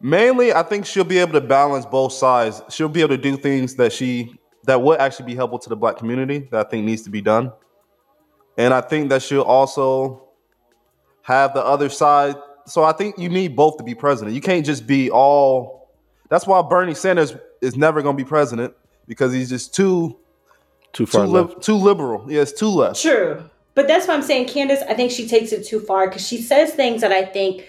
[0.00, 2.62] mainly I think she'll be able to balance both sides.
[2.70, 4.34] She'll be able to do things that she
[4.64, 7.20] that would actually be helpful to the black community that I think needs to be
[7.22, 7.52] done.
[8.56, 10.22] And I think that she'll also
[11.22, 12.36] have the other side.
[12.66, 14.34] So I think you need both to be president.
[14.34, 15.88] You can't just be all
[16.28, 18.74] that's why Bernie Sanders is never going to be president
[19.06, 20.18] because he's just too
[20.92, 21.62] Too too far lib- left.
[21.62, 22.26] too liberal.
[22.30, 23.00] Yeah, it's too left.
[23.00, 23.48] True.
[23.74, 26.42] But that's why I'm saying Candace, I think she takes it too far because she
[26.42, 27.64] says things that I think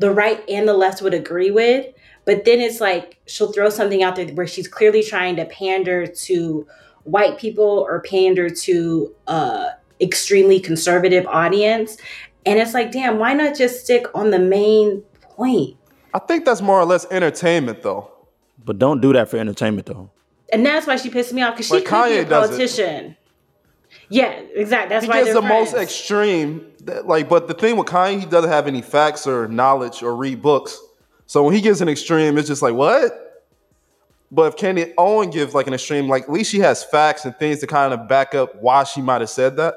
[0.00, 1.86] the right and the left would agree with.
[2.24, 6.06] But then it's like she'll throw something out there where she's clearly trying to pander
[6.06, 6.66] to
[7.04, 9.68] white people or pander to uh
[10.00, 11.96] extremely conservative audience.
[12.46, 15.76] And it's like, damn, why not just stick on the main point?
[16.14, 18.10] I think that's more or less entertainment, though.
[18.64, 20.10] But don't do that for entertainment though.
[20.52, 22.44] And that's why she pissed me off because she Like could be Kanye a does
[22.44, 22.52] it.
[22.52, 23.16] politician.
[24.10, 24.88] Yeah, exactly.
[24.88, 26.66] That's he why gets they're the most extreme.
[26.84, 30.14] that- Like, but the thing with Kanye, he doesn't have any facts or knowledge or
[30.16, 30.78] read books.
[31.26, 33.44] So when he gives an extreme, it's just like what?
[34.32, 37.36] But if Candy Owen gives like an extreme, like at least she has facts and
[37.36, 39.74] things to kind of back up why she might have said that.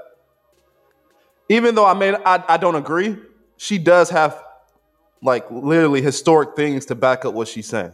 [1.50, 3.17] Even though I mean I, I don't agree,
[3.58, 4.41] she does have
[5.22, 7.93] like literally historic things to back up what she's saying.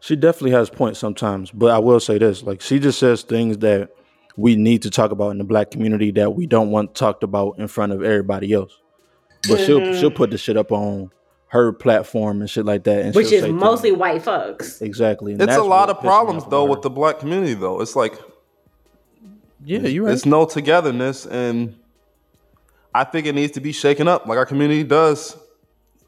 [0.00, 3.58] She definitely has points sometimes, but I will say this: like she just says things
[3.58, 3.90] that
[4.36, 7.58] we need to talk about in the black community that we don't want talked about
[7.58, 8.76] in front of everybody else.
[9.48, 10.00] But she'll Mm-hmm.
[10.00, 11.10] she'll put the shit up on
[11.48, 14.82] her platform and shit like that, and which is mostly things- white folks.
[14.82, 15.32] exactly.
[15.32, 17.80] and It's a lot of problems though about with the black community though.
[17.80, 18.18] It's like
[19.64, 20.12] yeah, you're right.
[20.12, 21.76] It's no togetherness, and
[22.94, 25.36] I think it needs to be shaken up, like our community does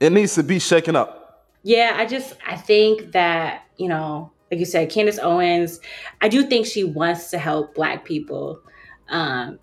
[0.01, 1.47] it needs to be shaken up.
[1.65, 5.81] Yeah, I just I think that, you know, like you said, Candace Owens,
[6.21, 8.61] I do think she wants to help black people.
[9.09, 9.59] Um,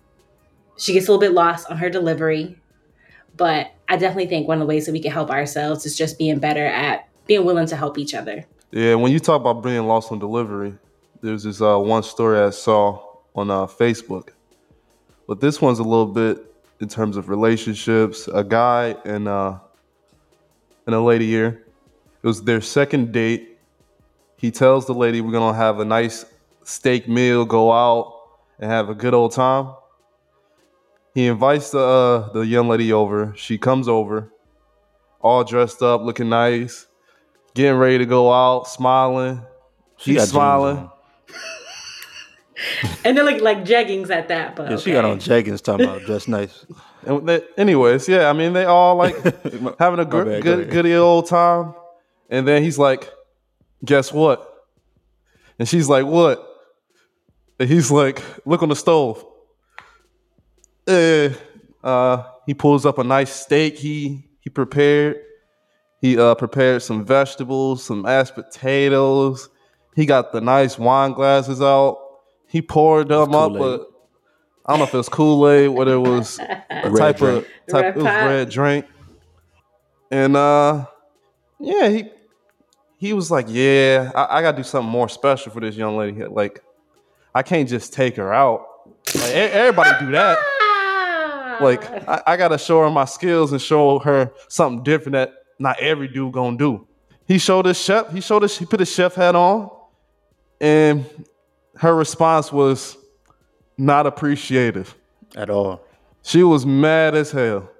[0.76, 2.58] she gets a little bit lost on her delivery,
[3.36, 6.18] but I definitely think one of the ways that we can help ourselves is just
[6.18, 8.44] being better at being willing to help each other.
[8.70, 10.74] Yeah, when you talk about being lost on delivery,
[11.22, 13.02] there's this uh, one story I saw
[13.34, 14.30] on uh, Facebook,
[15.26, 16.38] but this one's a little bit
[16.80, 18.28] in terms of relationships.
[18.28, 19.58] A guy and uh,
[20.86, 21.64] and a lady here.
[22.22, 23.55] It was their second date.
[24.36, 26.24] He tells the lady we're gonna have a nice
[26.64, 28.12] steak meal, go out
[28.58, 29.74] and have a good old time.
[31.14, 33.32] He invites the uh, the young lady over.
[33.36, 34.30] She comes over,
[35.20, 36.86] all dressed up, looking nice,
[37.54, 39.42] getting ready to go out, smiling.
[39.96, 40.90] She He's got jeans smiling.
[43.04, 46.02] And they're like like jeggings at that, but Yeah, she got on jeggings talking about
[46.06, 46.64] dress nice.
[47.04, 49.14] And they, anyways, yeah, I mean they all like
[49.78, 51.74] having a gr- bad, go good old time.
[52.30, 53.10] And then he's like,
[53.84, 54.52] "Guess what?"
[55.58, 56.46] And she's like, "What?"
[57.58, 59.24] And he's like, "Look on the stove."
[60.86, 61.30] Eh,
[61.82, 63.76] uh, he pulls up a nice steak.
[63.78, 65.16] He he prepared.
[66.00, 69.48] He uh, prepared some vegetables, some mashed potatoes.
[69.94, 71.98] He got the nice wine glasses out.
[72.46, 73.52] He poured them up.
[73.52, 73.58] Kool-Aid.
[73.58, 73.88] But
[74.66, 76.38] I don't know if it was Kool Aid, whether it was
[76.70, 77.46] a Red type drink.
[77.46, 77.82] of type.
[77.82, 78.26] Red it was pop.
[78.26, 78.86] red drink.
[80.10, 80.86] And uh,
[81.58, 82.10] yeah, he
[83.06, 86.24] he was like, yeah, I, I gotta do something more special for this young lady.
[86.24, 86.62] Like,
[87.34, 88.66] I can't just take her out.
[89.14, 90.38] Like, everybody do that.
[91.60, 95.78] Like, I, I gotta show her my skills and show her something different that not
[95.78, 96.86] every dude gonna do.
[97.26, 98.12] He showed his chef.
[98.12, 98.58] He showed us.
[98.58, 99.70] He put his chef hat on,
[100.60, 101.06] and
[101.76, 102.96] her response was
[103.78, 104.94] not appreciative.
[105.34, 105.82] At all.
[106.22, 107.70] She was mad as hell.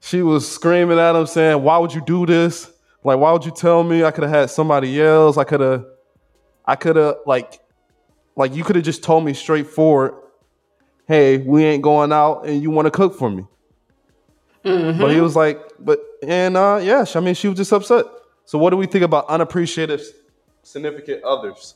[0.00, 2.72] She was screaming at him, saying, "Why would you do this?
[3.04, 4.04] Like, why would you tell me?
[4.04, 5.36] I could have had somebody else.
[5.36, 5.86] I could have,
[6.64, 7.60] I could have like,
[8.36, 10.14] like you could have just told me straightforward,
[11.06, 13.46] hey, we ain't going out, and you want to cook for me."
[14.62, 18.04] But he was like, "But and uh, yeah, I mean, she was just upset."
[18.44, 20.02] So, what do we think about unappreciative
[20.62, 21.74] significant others?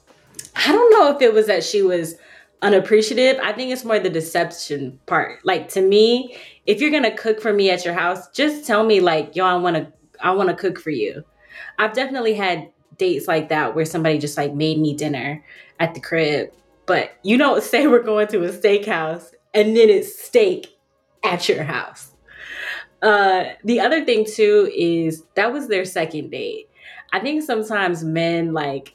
[0.57, 2.17] I don't know if it was that she was
[2.61, 3.39] unappreciative.
[3.43, 5.45] I think it's more the deception part.
[5.45, 9.01] Like to me, if you're gonna cook for me at your house, just tell me
[9.01, 11.25] like, yo, I wanna I wanna cook for you.
[11.79, 15.45] I've definitely had dates like that where somebody just like made me dinner
[15.81, 16.51] at the crib.
[16.87, 20.69] But you don't say we're going to a steakhouse and then it's steak
[21.25, 22.13] at your house.
[23.03, 26.69] Uh the other thing too is that was their second date.
[27.13, 28.95] I think sometimes men like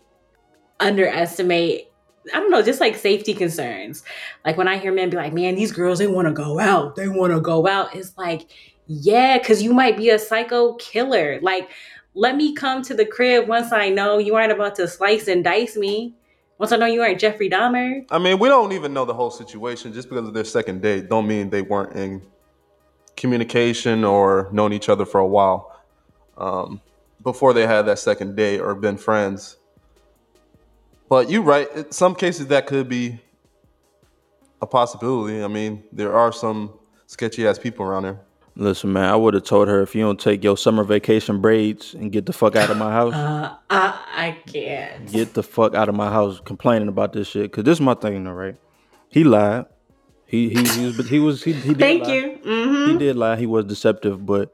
[0.80, 1.88] underestimate
[2.34, 4.04] I don't know, just like safety concerns.
[4.46, 6.96] Like when I hear men be like, man, these girls, they want to go out.
[6.96, 7.96] They want to go out.
[7.96, 8.50] It's like,
[8.88, 11.40] yeah, because you might be a psycho killer.
[11.42, 11.70] Like,
[12.14, 15.44] let me come to the crib once I know you aren't about to slice and
[15.44, 16.16] dice me.
[16.58, 18.06] Once I know you aren't Jeffrey Dahmer.
[18.10, 19.94] I mean, we don't even know the whole situation.
[19.94, 22.22] Just because of their second date, don't mean they weren't in
[23.16, 25.80] communication or known each other for a while
[26.38, 26.82] um,
[27.24, 29.58] before they had that second date or been friends.
[31.10, 31.72] But you're right.
[31.76, 33.20] In some cases, that could be
[34.62, 35.44] a possibility.
[35.44, 36.74] I mean, there are some
[37.06, 38.20] sketchy ass people around there.
[38.60, 41.94] Listen, man, I would have told her if you don't take your summer vacation braids
[41.94, 45.12] and get the fuck out of my house, Uh, I, I can't.
[45.12, 47.52] get the fuck out of my house complaining about this shit.
[47.52, 48.56] Cause this is my thing, though, right?
[49.10, 49.66] He lied.
[50.26, 52.14] He he he was, but he was he, he did Thank lie.
[52.16, 52.40] you.
[52.44, 53.36] hmm He did lie.
[53.38, 54.52] He was deceptive, but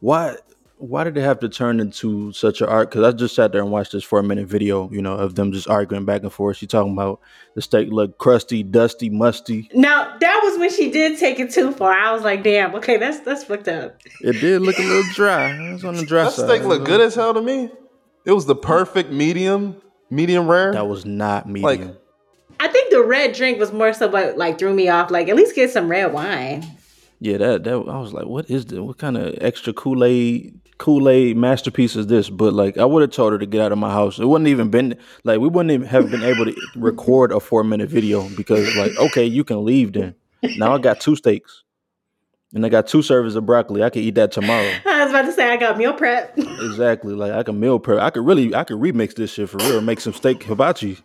[0.00, 0.36] why?
[0.84, 2.90] Why did it have to turn into such an art?
[2.90, 5.52] Because I just sat there and watched this four minute video, you know, of them
[5.52, 6.56] just arguing back and forth.
[6.56, 7.20] She talking about
[7.54, 9.70] the steak looked crusty, dusty, musty.
[9.74, 11.92] Now that was when she did take it too far.
[11.92, 14.00] I was like, damn, okay, that's that's fucked up.
[14.22, 15.52] It did look a little dry.
[15.68, 16.46] It was on the dry That side.
[16.48, 17.70] steak looked good as hell to me.
[18.24, 20.72] It was the perfect medium, medium rare.
[20.72, 21.64] That was not medium.
[21.88, 21.96] Like-
[22.58, 25.12] I think the red drink was more so what like threw me off.
[25.12, 26.64] Like at least get some red wine.
[27.20, 28.80] Yeah, that that I was like, what is this?
[28.80, 32.28] What kind of extra Kool Aid Kool Aid masterpiece is this?
[32.28, 34.18] But like, I would have told her to get out of my house.
[34.18, 37.62] It wouldn't even been like we wouldn't even have been able to record a four
[37.62, 40.16] minute video because like, okay, you can leave then.
[40.56, 41.62] Now I got two steaks,
[42.54, 43.82] and I got two servings of broccoli.
[43.82, 44.70] I could eat that tomorrow.
[44.86, 46.36] I was about to say I got meal prep.
[46.62, 47.14] Exactly.
[47.14, 48.00] Like I can meal prep.
[48.00, 49.80] I could really, I could remix this shit for real.
[49.80, 50.98] Make some steak hibachi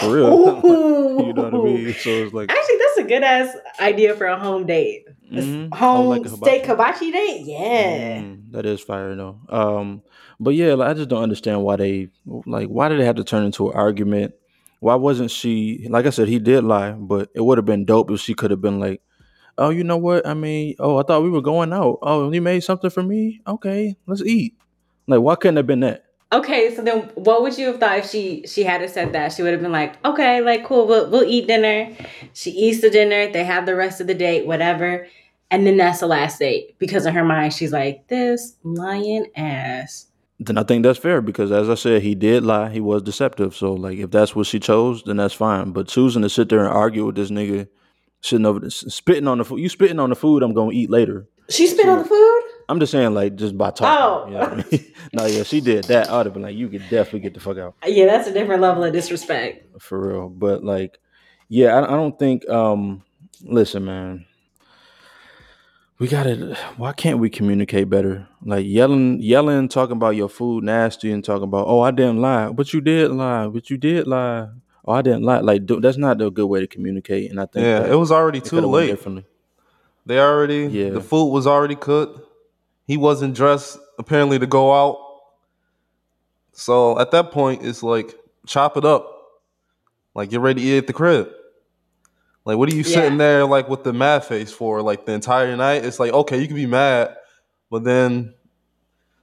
[0.00, 0.60] for real.
[1.12, 1.94] You know what I mean?
[1.94, 5.04] So it's like, Actually, that's a good ass idea for a home date.
[5.30, 5.72] Mhm.
[5.74, 7.42] Home like a steak hibachi date?
[7.44, 8.20] Yeah.
[8.22, 9.38] Mm, that is fire though.
[9.48, 10.02] Um,
[10.40, 13.24] but yeah, like, I just don't understand why they like why did it have to
[13.24, 14.34] turn into an argument?
[14.80, 18.10] Why wasn't she like I said, he did lie, but it would have been dope
[18.10, 19.00] if she could have been like,
[19.58, 20.26] oh, you know what?
[20.26, 21.98] I mean, oh, I thought we were going out.
[22.02, 23.40] Oh, you made something for me?
[23.46, 24.56] Okay, let's eat.
[25.06, 26.04] Like, why couldn't it have been that?
[26.32, 29.32] Okay, so then what would you have thought if she she had said that?
[29.32, 31.94] She would have been like, okay, like cool, we'll we'll eat dinner.
[32.32, 33.30] She eats the dinner.
[33.30, 35.06] They have the rest of the date, whatever,
[35.50, 40.06] and then that's the last date because in her mind she's like, this lying ass.
[40.40, 42.70] Then I think that's fair because, as I said, he did lie.
[42.70, 43.54] He was deceptive.
[43.54, 45.70] So, like, if that's what she chose, then that's fine.
[45.70, 47.68] But choosing to sit there and argue with this nigga,
[48.22, 50.88] sitting over this, spitting on the food, you spitting on the food I'm gonna eat
[50.88, 51.26] later.
[51.50, 52.42] She spit on the food.
[52.68, 54.02] I'm just saying, like, just by talking.
[54.02, 54.26] Oh.
[54.26, 54.92] You know I mean?
[55.12, 56.08] no, yeah, she did that.
[56.08, 58.62] I'd have been like, you could definitely get the fuck out Yeah, that's a different
[58.62, 59.66] level of disrespect.
[59.82, 60.28] for real.
[60.30, 60.98] But like,
[61.48, 62.48] yeah, I, I don't think.
[62.48, 63.02] um
[63.44, 64.24] Listen, man,
[65.98, 66.56] we gotta.
[66.76, 68.28] Why can't we communicate better?
[68.44, 72.50] Like yelling, yelling, talking about your food nasty, and talking about, oh, I didn't lie,
[72.50, 74.48] but you did lie, but you did lie.
[74.84, 75.38] Oh, I didn't lie.
[75.40, 77.30] Like dude, that's not a good way to communicate.
[77.30, 79.24] And I think Yeah, it was already too coulda went late.
[80.04, 80.90] They already, Yeah.
[80.90, 82.28] the food was already cooked.
[82.86, 84.98] He wasn't dressed apparently to go out.
[86.52, 88.14] So at that point, it's like
[88.46, 89.08] chop it up.
[90.14, 91.28] Like get ready to eat at the crib.
[92.44, 93.18] Like what are you sitting Yeah.
[93.18, 95.84] there like with the mad face for like the entire night?
[95.84, 97.16] It's like okay, you can be mad,
[97.70, 98.34] but then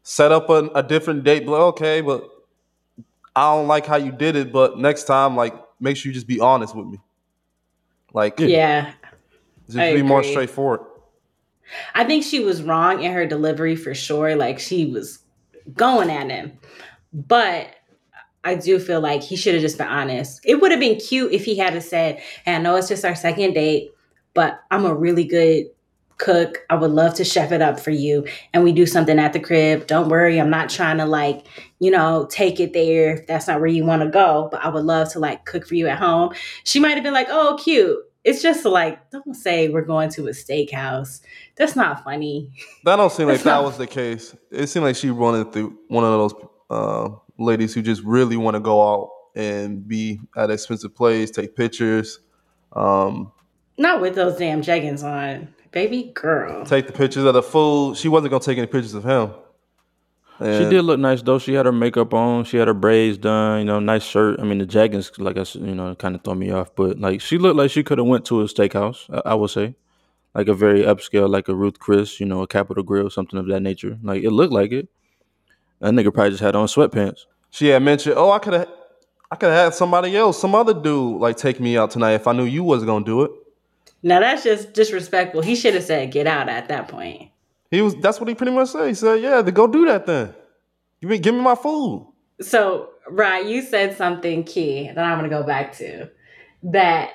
[0.04, 1.46] set up a, a different date.
[1.46, 2.24] But okay, but
[3.40, 4.52] I don't like how you did it.
[4.52, 7.00] But next time, like make sure you just be honest with me.
[8.14, 8.92] Like Yeah.
[9.68, 10.82] just I be more straightforward.
[11.96, 14.36] I think she was wrong in her delivery for sure.
[14.36, 15.20] Like she was
[15.74, 16.60] going at him.
[17.14, 17.76] But
[18.44, 20.42] I do feel like he should have just been honest.
[20.44, 23.06] It would have been cute if he had have said, Hey, I know it's just
[23.06, 23.92] our second date,
[24.34, 25.68] but I'm a really good
[26.20, 26.60] cook.
[26.70, 28.28] I would love to chef it up for you.
[28.54, 29.88] And we do something at the crib.
[29.88, 31.48] Don't worry, I'm not trying to like,
[31.80, 34.50] you know, take it there if that's not where you want to go.
[34.52, 36.34] But I would love to like cook for you at home.
[36.64, 37.98] She might have been like, Oh, cute.
[38.26, 41.22] It's just like, don't say we're going to a steakhouse.
[41.56, 42.52] That's not funny.
[42.84, 44.36] That don't seem like that not- was the case.
[44.52, 46.34] It seemed like she wanted through one of those
[46.70, 51.32] uh, ladies who just really want to go out and be at an expensive place,
[51.32, 52.20] take pictures,
[52.74, 53.32] um,
[53.78, 55.54] Not with those damn jeggings on.
[55.72, 56.66] Baby girl.
[56.66, 57.98] take the pictures of the food.
[57.98, 59.32] She wasn't gonna take any pictures of him.
[60.40, 61.38] She did look nice though.
[61.38, 62.46] She had her makeup on.
[62.46, 63.60] She had her braids done.
[63.60, 64.40] You know, nice shirt.
[64.40, 66.74] I mean, the jaggings, like I said, you know, kind of throw me off.
[66.76, 69.10] But like, she looked like she could have went to a steakhouse.
[69.14, 69.76] I, I would say,
[70.34, 73.48] like a very upscale, like a Ruth Chris, you know, a Capital Grille, something of
[73.48, 73.98] that nature.
[74.02, 74.88] Like it looked like it.
[75.82, 77.26] That nigga probably just had on sweatpants.
[77.50, 78.70] she had mentioned, "Oh, I could have,
[79.30, 82.28] I could have had somebody else, some other dude, like take me out tonight if
[82.28, 83.32] I knew you wasn't gonna do it."
[84.02, 85.42] Now that's just disrespectful.
[85.42, 87.32] He should have said get out at that point.
[87.72, 87.96] He was.
[87.96, 88.88] That's what he pretty much said.
[88.88, 90.34] He said, "Yeah, then go do that then.
[91.02, 95.30] Give me, give me my food." So, right, you said something key that I'm gonna
[95.30, 96.10] go back to.
[96.64, 97.12] That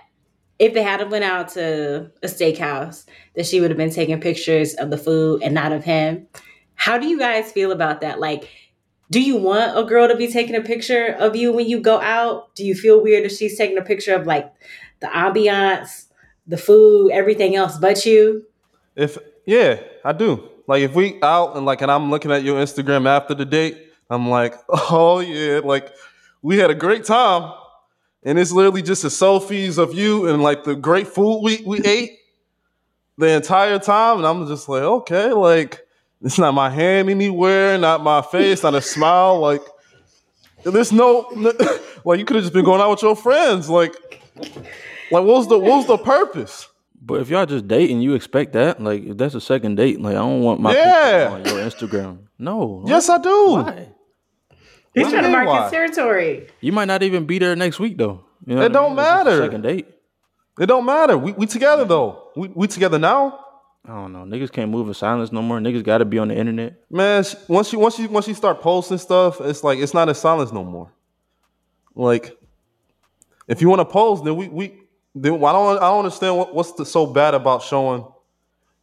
[0.59, 4.75] if they had went out to a steakhouse, that she would have been taking pictures
[4.75, 6.29] of the food and not of him.
[6.77, 8.20] How do you guys feel about that?
[8.20, 8.49] Like,
[9.11, 12.01] do you want a girl to be taking a picture of you when you go
[12.01, 12.55] out?
[12.55, 14.53] Do you feel weird if she's taking a picture of like
[15.01, 16.04] the ambiance,
[16.46, 18.44] the food, everything else but you?
[18.96, 20.48] If yeah, I do.
[20.66, 23.92] Like if we out and like and I'm looking at your Instagram after the date,
[24.11, 25.92] I'm like, oh yeah, like
[26.42, 27.52] we had a great time.
[28.26, 31.80] And it's literally just the selfies of you and like the great food we, we
[31.85, 32.12] ate
[33.18, 34.18] the entire time.
[34.18, 35.80] And I'm just like, okay, like
[36.22, 39.40] it's not my hand anywhere, not my face, not a smile.
[39.40, 39.62] Like
[40.64, 41.28] there's no
[42.05, 43.68] like you could have just been going out with your friends.
[43.68, 43.95] Like
[45.11, 46.68] like what's the what was the purpose?
[47.00, 48.82] But if y'all just dating, you expect that.
[48.82, 51.36] Like if that's a second date, like I don't want my Yeah.
[51.36, 52.18] picture on your Instagram.
[52.38, 52.82] No.
[52.86, 53.50] Yes, I do.
[53.52, 53.88] Why?
[54.94, 56.46] He's What trying to you mark mean, his territory.
[56.61, 58.24] You might not even be there next week though.
[58.46, 58.98] You know It don't mean?
[58.98, 59.36] If it's a matter.
[59.42, 59.86] Second date.
[60.61, 61.18] It don't matter.
[61.18, 62.30] We we together though.
[62.36, 63.40] We we together now.
[63.86, 64.20] I don't know.
[64.20, 65.59] Niggas can't move in silence no more.
[65.59, 66.80] Niggas got to be on the internet.
[66.90, 70.09] Man, sh- once you once you once you start posting stuff, it's like it's not
[70.09, 70.90] in silence no more.
[71.94, 72.38] Like,
[73.46, 74.80] if you want to post, then we we
[75.15, 78.05] then I don't I don't understand what, what's the, so bad about showing.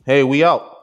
[0.05, 0.77] Hey, we out.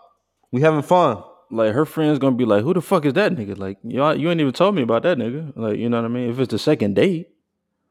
[0.52, 1.22] We having fun.
[1.50, 4.30] Like her friends gonna be like, "Who the fuck is that nigga?" Like y'all, you
[4.30, 5.52] ain't even told me about that nigga.
[5.56, 6.30] Like you know what I mean?
[6.30, 7.30] If it's the second date,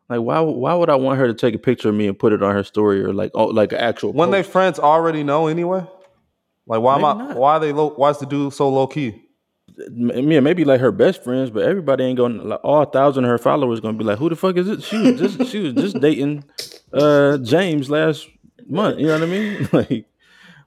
[0.09, 2.33] like why why would I want her to take a picture of me and put
[2.33, 5.47] it on her story or like oh like an actual When they friends already know
[5.47, 5.85] anyway.
[6.67, 7.13] Like why am I?
[7.13, 7.37] Not.
[7.37, 7.89] Why are they low?
[7.89, 9.26] Why is the dude so low key?
[9.79, 13.29] M- yeah, maybe like her best friends, but everybody ain't gonna like all thousand of
[13.29, 15.73] her followers gonna be like, "Who the fuck is it?" She was just she was
[15.73, 16.43] just dating
[16.93, 18.27] uh James last
[18.67, 18.99] month.
[18.99, 19.69] You know what I mean?
[19.73, 20.05] Like,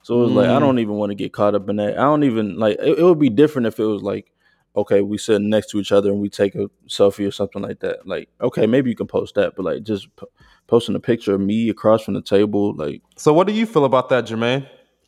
[0.03, 1.99] so it was like I don't even want to get caught up in that.
[1.99, 2.79] I don't even like.
[2.81, 4.31] It, it would be different if it was like,
[4.77, 7.81] okay, we sit next to each other and we take a selfie or something like
[7.81, 8.07] that.
[8.07, 10.27] Like, okay, maybe you can post that, but like just p-
[10.67, 13.85] posting a picture of me across from the table, like So what do you feel
[13.85, 14.67] about that, Jermaine?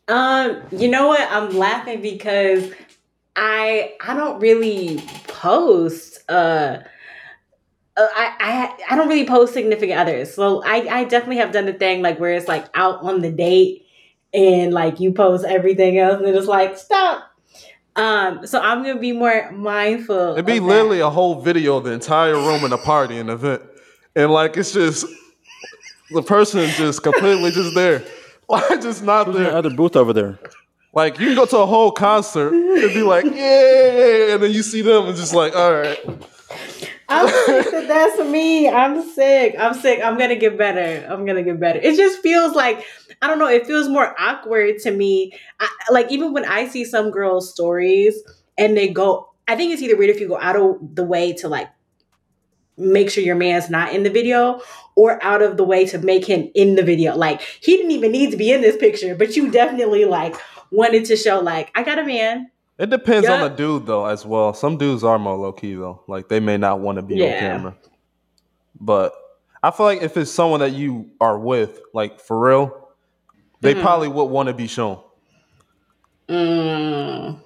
[0.09, 1.27] Um, you know what?
[1.31, 2.73] I'm laughing because
[3.37, 6.79] I I don't really post uh
[7.97, 10.35] uh, I, I I don't really post significant others.
[10.35, 13.31] So I, I definitely have done the thing like where it's like out on the
[13.31, 13.87] date
[14.33, 17.29] and like you post everything else and it's like stop.
[17.95, 20.33] Um, so I'm gonna be more mindful.
[20.33, 20.69] It'd be of that.
[20.69, 23.63] literally a whole video of the entire room in a party and event.
[24.17, 25.05] And like it's just
[26.11, 28.03] the person just completely just there.
[28.49, 29.57] Like just not Who's in the there.
[29.57, 30.39] other booth over there?
[30.93, 34.63] Like you can go to a whole concert and be like, yeah, and then you
[34.63, 35.99] see them and just like, all right.
[37.09, 38.69] I'm sick that that's me.
[38.69, 39.55] I'm sick.
[39.59, 40.01] I'm sick.
[40.03, 41.07] I'm gonna get better.
[41.09, 41.79] I'm gonna get better.
[41.79, 42.85] It just feels like
[43.21, 43.49] I don't know.
[43.49, 45.33] It feels more awkward to me.
[45.61, 48.23] I, like even when I see some girls' stories
[48.57, 51.33] and they go, I think it's either weird if you go out of the way
[51.35, 51.69] to like
[52.79, 54.61] make sure your man's not in the video
[54.95, 57.15] or out of the way to make him in the video.
[57.15, 60.35] Like he didn't even need to be in this picture, but you definitely like
[60.73, 62.51] wanted to show like I got a man.
[62.79, 64.53] It depends on the dude though as well.
[64.55, 66.03] Some dudes are more low key though.
[66.09, 67.39] Like they may not want to be on Yeah.
[67.39, 67.77] camera.
[68.81, 69.13] But
[69.63, 72.89] I feel like if it's someone that you are with, like for real,
[73.61, 73.83] they Mhm.
[73.83, 74.99] probably would want to be shown.
[76.29, 77.39] Mm.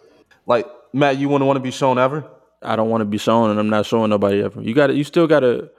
[0.47, 2.25] Like Matt, you wouldn't want to be shown ever?
[2.63, 4.63] I don't want to be shown, and I'm not showing nobody ever.
[4.63, 5.71] You got to You still got to.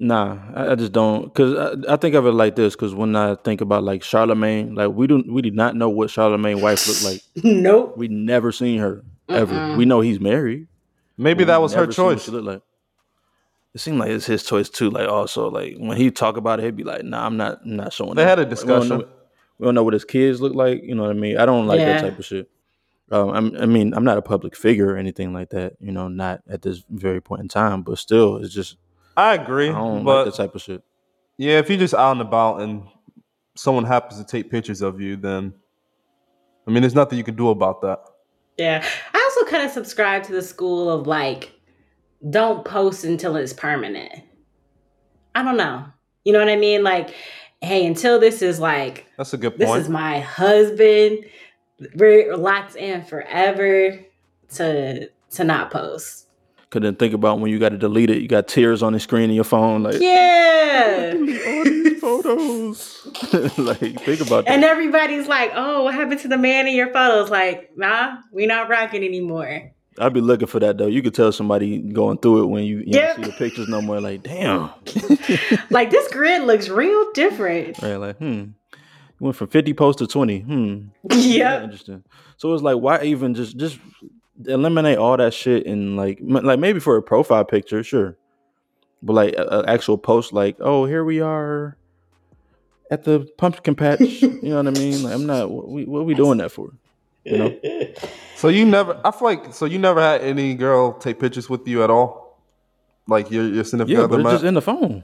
[0.00, 1.34] Nah, I, I just don't.
[1.34, 1.54] Cause
[1.88, 2.76] I, I think of it like this.
[2.76, 6.10] Cause when I think about like Charlemagne, like we do, we did not know what
[6.10, 7.22] Charlemagne wife looked like.
[7.44, 7.96] Nope.
[7.96, 9.52] We never seen her ever.
[9.54, 9.76] Mm-mm.
[9.76, 10.68] We know he's married.
[11.16, 12.24] Maybe that was her never seen what choice.
[12.26, 12.62] She looked like.
[13.74, 14.90] It seemed like it's his choice too.
[14.90, 17.76] Like also, like when he talk about it, he'd be like, "Nah, I'm not, I'm
[17.76, 18.98] not showing." They that." had a Like, we don't discussion.
[19.00, 19.08] know-
[19.58, 20.82] We don't know what his kids look like.
[20.84, 21.36] You know what I mean?
[21.38, 21.94] I don't like Yeah.
[22.00, 22.48] that type of shit.
[23.10, 25.74] Um, I'm, I mean, I'm not a public figure or anything like that.
[25.80, 27.82] You know, not at this very point in time.
[27.82, 28.76] But still, it's just
[29.18, 29.68] I agree.
[29.68, 30.80] I don't but like that type of shit.
[31.38, 32.84] yeah, if you're just out and about and
[33.56, 35.52] someone happens to take pictures of you, then
[36.66, 37.98] I mean there's nothing you can do about that.
[38.56, 38.86] Yeah.
[39.12, 41.52] I also kind of subscribe to the school of like,
[42.30, 44.22] don't post until it's permanent.
[45.34, 45.86] I don't know.
[46.24, 46.84] You know what I mean?
[46.84, 47.12] Like,
[47.60, 51.24] hey, until this is like, That's a good this is my husband,
[51.96, 53.98] we're locked in forever
[54.54, 56.27] to to not post.
[56.70, 59.00] Cause then think about when you got to delete it, you got tears on the
[59.00, 61.14] screen of your phone, like Yeah.
[61.16, 63.06] all these photos.
[63.58, 64.48] like think about that.
[64.50, 67.30] and everybody's like, oh, what happened to the man in your photos?
[67.30, 69.72] Like, nah, we not rocking anymore.
[69.98, 70.86] I'd be looking for that though.
[70.88, 73.16] You could tell somebody going through it when you, you Yep.
[73.16, 74.00] don't see the pictures no more.
[74.00, 74.70] Like, damn.
[75.70, 77.80] Like this grid looks real different.
[77.82, 77.96] right?
[77.96, 78.24] Like, hmm.
[78.34, 78.50] You
[79.20, 80.40] went from fifty posts to twenty.
[80.40, 80.88] Hmm.
[81.10, 82.04] Yeah, interesting.
[82.36, 83.78] So it's like, why even just just
[84.46, 88.16] eliminate all that shit and like m- like maybe for a profile picture, sure,
[89.02, 91.76] but like an actual post, like, oh, here we are
[92.90, 94.00] at the pumpkin patch.
[94.22, 95.02] you know what I mean?
[95.02, 95.50] Like, I'm not.
[95.50, 96.70] What we, what are we doing that for?
[97.24, 97.58] You know?
[98.36, 101.66] So you never I feel like so you never had any girl take pictures with
[101.66, 102.38] you at all?
[103.08, 104.32] Like your your significant Yeah, other it's Matt?
[104.34, 105.02] just in the phone.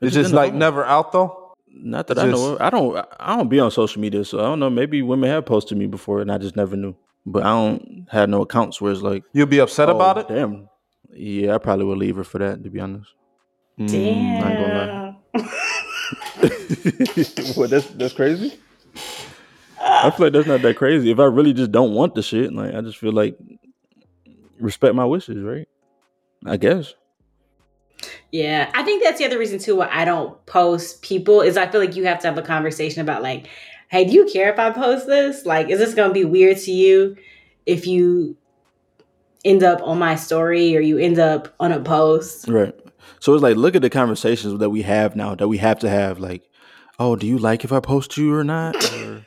[0.00, 0.60] It's in just the like phone.
[0.60, 1.52] never out though?
[1.68, 2.52] Not that it's I know.
[2.52, 3.06] just- I don't.
[3.20, 4.70] I don't be on social media, so I don't know.
[4.70, 6.96] Maybe women have posted me before, and I just never knew.
[7.26, 10.28] But I don't have no accounts where it's like, You'll be upset oh, about it?
[10.28, 10.68] Damn.
[11.12, 12.64] Yeah, I probably would leave her for that.
[12.64, 13.12] To be honest.
[13.78, 15.40] Mm, I ain't gonna Damn.
[17.54, 17.70] what?
[17.70, 18.58] That's that's crazy.
[19.80, 21.10] I feel like that's not that crazy.
[21.10, 23.36] If I really just don't want the shit, like I just feel like
[24.58, 25.68] respect my wishes, right?
[26.46, 26.94] I guess.
[28.32, 31.66] Yeah, I think that's the other reason too why I don't post people is I
[31.66, 33.48] feel like you have to have a conversation about like,
[33.90, 35.44] hey, do you care if I post this?
[35.44, 37.16] Like, is this gonna be weird to you
[37.66, 38.36] if you
[39.44, 42.48] end up on my story or you end up on a post?
[42.48, 42.74] Right.
[43.18, 45.88] So it's like look at the conversations that we have now that we have to
[45.88, 46.18] have.
[46.18, 46.48] Like,
[46.98, 48.76] oh, do you like if I post you or not?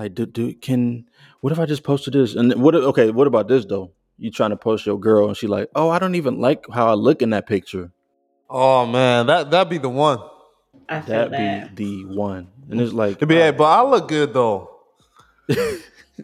[0.00, 1.04] Or like, do, do can
[1.40, 2.34] what if I just posted this?
[2.34, 2.74] And what?
[2.74, 3.92] Okay, what about this though?
[4.16, 6.88] You trying to post your girl and she like, oh, I don't even like how
[6.88, 7.90] I look in that picture.
[8.48, 10.20] Oh man, that that'd be the one.
[10.88, 11.74] I feel That that.
[11.74, 12.48] be the one.
[12.70, 14.70] And it's like, It'd be, hey, but I look good though.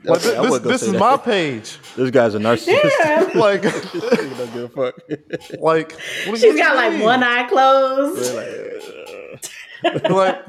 [0.04, 0.98] Like, Okay, this this is that.
[0.98, 1.78] my page.
[1.96, 2.90] this guy's a narcissist.
[3.02, 3.30] Yeah.
[3.34, 4.94] Like, He don't give a fuck.
[5.58, 8.36] like what do She's you got like one eye closed.
[8.36, 10.10] Uh.
[10.14, 10.44] like,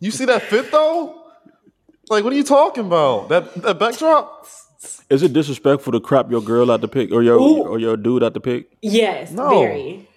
[0.00, 1.22] you see that fit though?
[2.08, 3.28] Like, what are you talking about?
[3.28, 4.46] That that backdrop?
[5.10, 7.64] Is it disrespectful to crap your girl out the pic or your Ooh.
[7.64, 8.70] or your dude out the pic?
[8.80, 9.50] Yes, No.
[9.50, 10.08] very.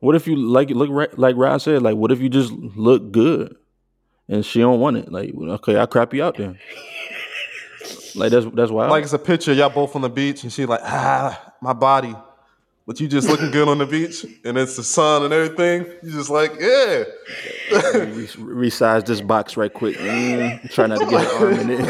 [0.00, 3.56] What if you like look like Ryan said, like what if you just look good
[4.28, 5.10] and she don't want it?
[5.12, 6.58] Like okay, I'll crap you out then.
[8.14, 8.90] like that's that's wild.
[8.90, 12.14] Like it's a picture, y'all both on the beach, and she like, ah, my body.
[12.86, 15.86] but you just looking good on the beach, and it's the sun and everything.
[16.02, 17.04] You just like, yeah.
[17.70, 18.26] Re-
[18.66, 19.96] resize this box right quick.
[19.98, 21.78] Mm, try not to get an arm in it.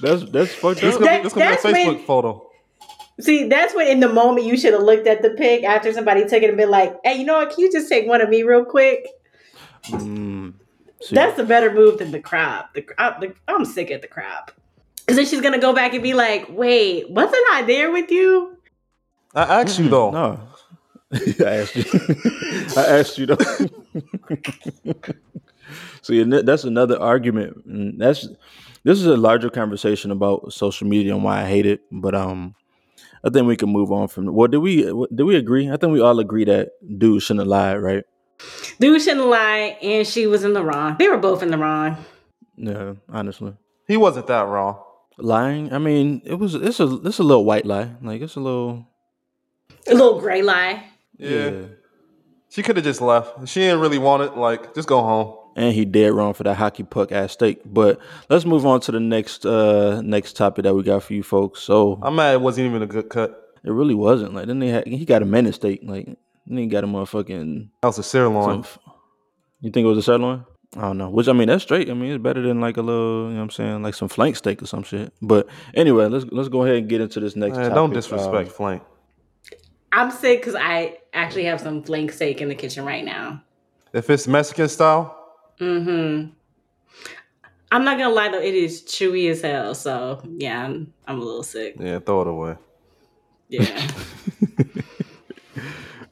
[0.00, 1.00] that's that's fucked This up.
[1.00, 2.48] gonna, be, this gonna be a Facebook when- photo.
[3.22, 6.22] See, that's when in the moment you should have looked at the pic after somebody
[6.22, 7.50] took it and been like, "Hey, you know what?
[7.50, 9.06] Can you just take one of me real quick?"
[9.86, 10.54] Mm,
[11.10, 12.74] That's a better move than the crop.
[12.74, 14.50] The, I, the I'm sick at the crop.
[14.98, 18.56] Because then she's gonna go back and be like, "Wait, wasn't I there with you?"
[19.34, 20.10] I asked you though.
[20.10, 20.40] no.
[21.12, 21.84] I asked you.
[22.76, 23.36] I asked you though.
[26.02, 27.98] See, and that's another argument.
[27.98, 28.28] That's
[28.82, 31.82] this is a larger conversation about social media and why I hate it.
[31.92, 32.54] But um,
[33.24, 34.32] I think we can move on from.
[34.34, 34.82] Well, do we?
[35.14, 35.70] do we agree?
[35.70, 38.04] I think we all agree that dude shouldn't lie, right?
[38.80, 40.96] Dude shouldn't lie, and she was in the wrong.
[40.98, 41.96] They were both in the wrong.
[42.56, 43.54] Yeah, honestly,
[43.86, 44.82] He wasn't that wrong.
[45.18, 45.72] lying.
[45.72, 46.54] I mean, it was.
[46.54, 47.00] It's a.
[47.04, 47.92] It's a little white lie.
[48.02, 48.86] Like it's a little.
[49.88, 50.84] A little gray lie.
[51.18, 51.62] Yeah.
[52.50, 53.48] She could have just left.
[53.48, 54.36] She didn't really want it.
[54.36, 55.36] Like, just go home.
[55.56, 57.60] And he dead wrong for that hockey puck ass steak.
[57.64, 57.98] But
[58.28, 61.60] let's move on to the next uh next topic that we got for you folks.
[61.60, 63.54] So I'm mad it wasn't even a good cut.
[63.64, 66.06] it really wasn't like then they had, he got a minute steak like
[66.46, 67.68] then he got a motherfucking.
[67.82, 68.64] That was a sirloin.
[68.64, 68.80] Some,
[69.60, 70.44] you think it was a sirloin?
[70.76, 71.10] I don't know.
[71.10, 71.90] Which I mean that's straight.
[71.90, 74.08] I mean it's better than like a little you know what I'm saying like some
[74.08, 75.12] flank steak or some shit.
[75.20, 77.56] But anyway, let's let's go ahead and get into this next.
[77.56, 77.74] Man, topic.
[77.74, 78.82] don't disrespect Um, flank.
[79.92, 83.42] I'm sick because I actually have some flank steak in the kitchen right now.
[83.92, 85.21] If it's Mexican style,
[85.62, 86.30] Mm-hmm.
[87.70, 89.74] I'm not gonna lie though, it is chewy as hell.
[89.74, 91.76] So yeah, I'm I'm a little sick.
[91.78, 92.56] yeah, throw it away.
[93.48, 93.88] Yeah.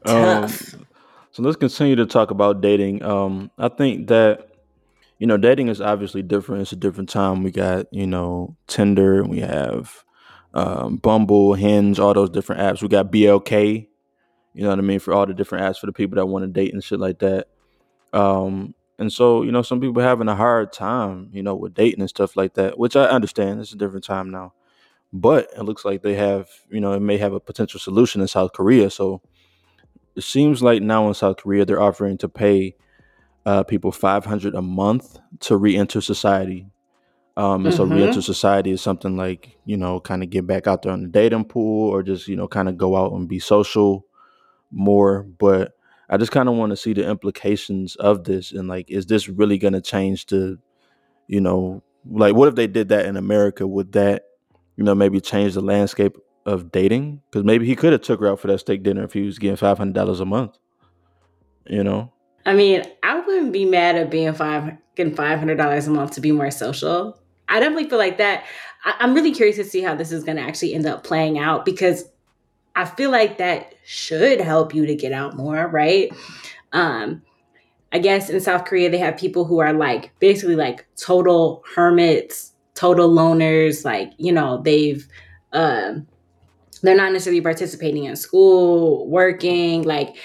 [0.06, 3.02] Um, so let's continue to talk about dating.
[3.02, 4.48] Um, I think that
[5.18, 6.62] you know dating is obviously different.
[6.62, 7.42] It's a different time.
[7.42, 9.22] We got you know Tinder.
[9.24, 10.04] We have
[10.54, 12.82] um, Bumble, Hinge, all those different apps.
[12.82, 13.86] We got BLK.
[14.54, 16.44] You know what I mean for all the different apps for the people that want
[16.44, 17.48] to date and shit like that.
[18.12, 22.02] Um, and so you know some people having a hard time, you know, with dating
[22.02, 23.60] and stuff like that, which I understand.
[23.60, 24.54] It's a different time now,
[25.12, 28.28] but it looks like they have, you know, it may have a potential solution in
[28.28, 28.90] South Korea.
[28.90, 29.22] So
[30.16, 32.74] it seems like now in South Korea they're offering to pay
[33.46, 36.66] uh, people five hundred a month to re-enter society.
[37.36, 37.92] Um, and so Mhm.
[37.92, 41.08] re-enter society is something like you know, kind of get back out there on the
[41.08, 44.06] dating pool, or just you know, kind of go out and be social
[44.72, 45.24] more.
[45.24, 45.72] But
[46.10, 49.28] I just kind of want to see the implications of this, and like, is this
[49.28, 50.58] really going to change the,
[51.28, 53.66] you know, like what if they did that in America?
[53.66, 54.24] Would that,
[54.76, 57.22] you know, maybe change the landscape of dating?
[57.30, 59.38] Because maybe he could have took her out for that steak dinner if he was
[59.38, 60.58] getting five hundred dollars a month.
[61.66, 62.12] You know,
[62.44, 66.12] I mean, I wouldn't be mad at being five getting five hundred dollars a month
[66.12, 67.20] to be more social.
[67.48, 68.44] I definitely feel like that.
[68.84, 71.38] I, I'm really curious to see how this is going to actually end up playing
[71.38, 72.04] out because
[72.76, 76.10] I feel like that should help you to get out more, right?
[76.72, 77.22] Um,
[77.92, 82.52] I guess in South Korea they have people who are like basically like total hermits,
[82.74, 83.84] total loners.
[83.84, 85.06] Like you know they've
[85.52, 86.06] um,
[86.82, 90.16] they're not necessarily participating in school, working, like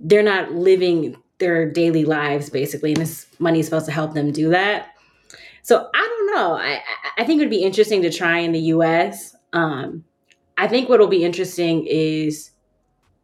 [0.00, 4.32] they're not living their daily lives basically, and this money is supposed to help them
[4.32, 4.88] do that.
[5.62, 6.54] So I don't know.
[6.54, 6.82] I I-
[7.18, 9.34] I think it would be interesting to try in the U.S.
[9.52, 10.04] Um,
[10.58, 12.50] I think what will be interesting is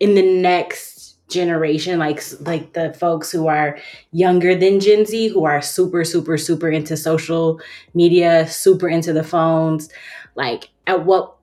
[0.01, 3.76] in the next generation, like like the folks who are
[4.12, 7.61] younger than Gen Z, who are super super super into social
[7.93, 9.89] media, super into the phones.
[10.37, 11.35] Like at what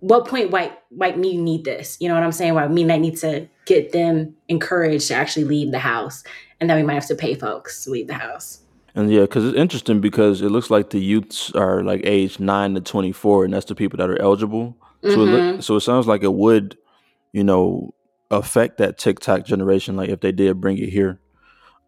[0.00, 1.96] what point white might me need this?
[2.00, 2.54] You know what I'm saying?
[2.54, 6.22] Why me might need to get them encouraged to actually leave the house,
[6.60, 8.60] and then we might have to pay folks to leave the house.
[8.94, 12.74] and yeah, because it's interesting because it looks like the youths are like age nine
[12.74, 14.76] to twenty four, and that's the people that are eligible.
[15.10, 15.30] So it Mhm.
[15.56, 16.76] look, so it sounds like it would,
[17.32, 17.94] you know,
[18.30, 21.20] affect that TikTok generation, like if they did bring it here.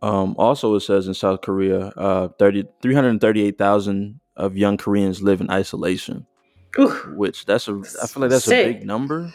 [0.03, 5.51] Um, also, it says in South Korea, uh, 30, 338,000 of young Koreans live in
[5.51, 6.27] isolation,
[6.79, 9.33] Ooh, which that's a, I feel like that's a big number.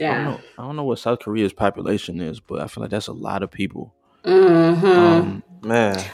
[0.00, 0.24] I don't yeah.
[0.24, 3.12] know, I don't know what South Korea's population is, but I feel like that's a
[3.12, 3.94] lot of people.
[4.24, 6.04] hmm Um, Man,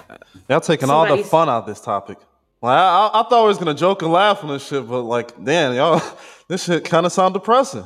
[0.49, 2.19] y'all taking all the fun out of this topic.
[2.61, 5.03] Like, I, I, I thought we was gonna joke and laugh on this shit, but
[5.03, 6.01] like, damn, y'all,
[6.49, 7.85] this shit kind of sound depressing.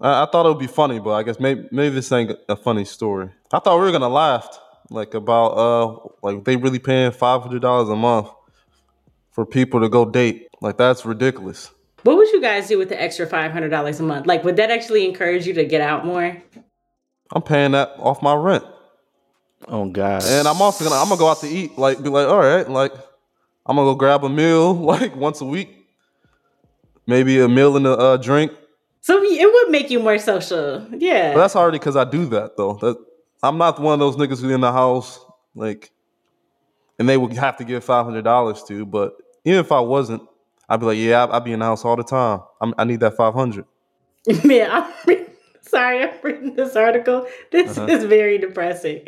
[0.00, 2.56] I, I thought it would be funny, but I guess maybe maybe this ain't a
[2.56, 3.30] funny story.
[3.52, 4.58] I thought we were gonna laugh,
[4.90, 8.28] like about uh, like they really paying five hundred dollars a month
[9.32, 10.48] for people to go date.
[10.60, 11.70] Like that's ridiculous.
[12.02, 14.26] What would you guys do with the extra five hundred dollars a month?
[14.26, 16.36] Like, would that actually encourage you to get out more?
[17.32, 18.64] I'm paying that off my rent.
[19.68, 21.78] oh God, And I'm also gonna I'm gonna go out to eat.
[21.78, 22.92] Like be like, all right, like
[23.66, 25.83] I'm gonna go grab a meal like once a week.
[27.06, 28.52] Maybe a meal and a uh, drink.
[29.00, 30.86] So it would make you more social.
[30.96, 31.34] Yeah.
[31.34, 32.74] But that's already because I do that though.
[32.74, 32.96] That
[33.42, 35.20] I'm not one of those niggas who in the house
[35.54, 35.90] like,
[36.98, 38.86] and they would have to give five hundred dollars to.
[38.86, 40.22] But even if I wasn't,
[40.68, 42.40] I'd be like, yeah, I'd be in the house all the time.
[42.60, 43.66] I'm, I need that five hundred.
[44.44, 45.26] Man, I'm re-
[45.60, 47.26] sorry, I'm reading this article.
[47.52, 47.88] This Uh-huh.
[47.88, 49.06] is very depressing.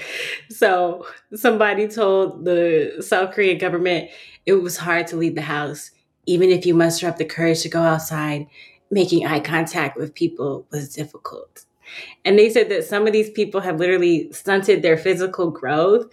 [0.51, 4.11] So, somebody told the South Korean government
[4.45, 5.91] it was hard to leave the house,
[6.27, 8.47] even if you muster up the courage to go outside.
[8.89, 11.65] Making eye contact with people was difficult.
[12.25, 16.07] And they said that some of these people have literally stunted their physical growth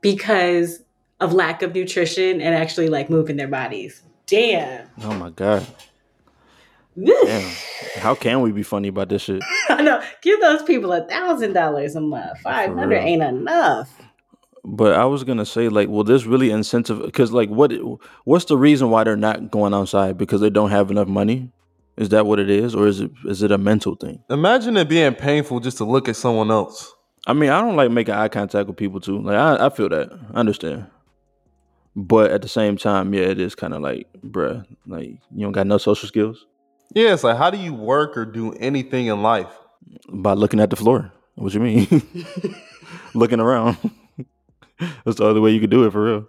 [0.00, 0.82] because
[1.20, 4.02] of lack of nutrition and actually like moving their bodies.
[4.26, 4.88] Damn.
[5.02, 5.66] Oh my god.
[7.02, 7.52] Damn.
[7.96, 9.42] How can we be funny about this shit?
[9.68, 10.02] I know.
[10.22, 12.38] Give those people a thousand dollars a month.
[12.40, 13.90] Five hundred ain't enough.
[14.66, 17.02] But I was gonna say, like, will this really incentive?
[17.02, 17.72] Because, like, what
[18.24, 20.16] what's the reason why they're not going outside?
[20.16, 21.50] Because they don't have enough money?
[21.96, 24.22] Is that what it is, or is it is it a mental thing?
[24.30, 26.92] Imagine it being painful just to look at someone else.
[27.26, 29.20] I mean, I don't like making eye contact with people too.
[29.20, 30.10] Like, I, I feel that.
[30.32, 30.86] I understand.
[31.96, 35.52] But at the same time, yeah, it is kind of like, bruh, like you don't
[35.52, 36.44] got no social skills
[36.92, 39.48] Yeah, it's like how do you work or do anything in life?
[40.08, 41.12] by looking at the floor.
[41.36, 42.02] What you mean?
[43.14, 43.76] looking around.
[45.04, 46.28] That's the only way you could do it for real.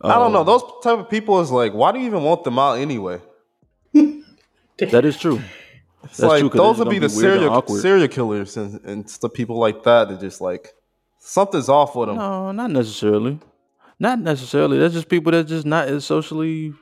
[0.00, 0.40] I don't know.
[0.40, 3.20] Um, Those type of people is like, why do you even want them out anyway?
[4.78, 5.40] That is true.
[6.04, 9.08] It's That's like true, 'cause those would be the be serial serial killers and, and
[9.08, 10.74] the people like that that just like
[11.18, 12.16] something's off with them.
[12.18, 13.40] No, not necessarily.
[13.98, 14.78] Not necessarily.
[14.78, 16.74] That's just people that just not as socially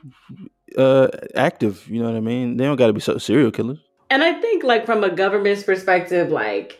[0.77, 1.87] uh active.
[1.87, 2.57] You know what I mean?
[2.57, 3.79] They don't got to be so serial killers.
[4.09, 6.79] And I think, like, from a government's perspective, like,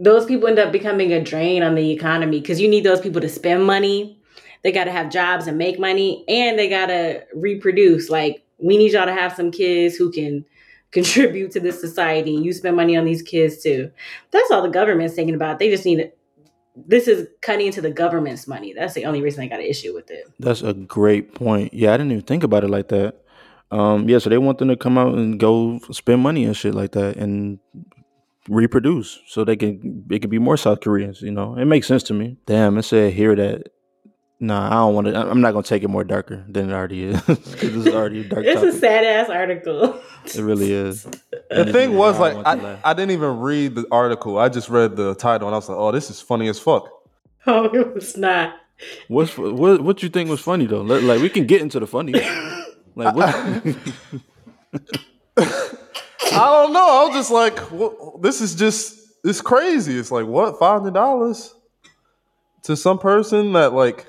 [0.00, 3.20] those people end up becoming a drain on the economy because you need those people
[3.20, 4.18] to spend money.
[4.62, 8.10] They got to have jobs and make money, and they got to reproduce.
[8.10, 10.44] Like, we need y'all to have some kids who can
[10.90, 12.32] contribute to this society.
[12.32, 13.90] You spend money on these kids too.
[14.32, 15.58] That's all the government's thinking about.
[15.58, 16.10] They just need
[16.74, 18.72] This is cutting into the government's money.
[18.72, 20.26] That's the only reason I got an issue with it.
[20.38, 21.72] That's a great point.
[21.74, 23.16] Yeah, I didn't even think about it like that.
[23.70, 26.74] Um, yeah, so they want them to come out and go spend money and shit
[26.74, 27.60] like that and
[28.50, 31.56] reproduce so they can it could be more South Koreans, you know.
[31.56, 32.36] It makes sense to me.
[32.46, 33.68] Damn, it said here that
[34.40, 37.04] nah, I don't want to I'm not gonna take it more darker than it already
[37.04, 37.20] is.
[37.26, 40.00] 'Cause this is already a dark It's a sad ass article.
[40.26, 41.06] It really is.
[41.50, 42.78] The And thing was like I.
[42.84, 44.38] I didn't even read the article.
[44.38, 46.88] I just read the title and I was like, oh, this is funny as fuck.
[47.48, 48.54] oh, it was not.
[49.08, 49.80] What's what?
[49.80, 50.82] What you think was funny though?
[50.82, 52.12] Like, like, we can get into the funny.
[52.94, 53.34] Like what?
[56.32, 56.86] I don't know.
[56.86, 59.98] I was just like, what, this is just it's crazy.
[59.98, 61.54] It's like what five hundred dollars
[62.62, 64.06] to some person that like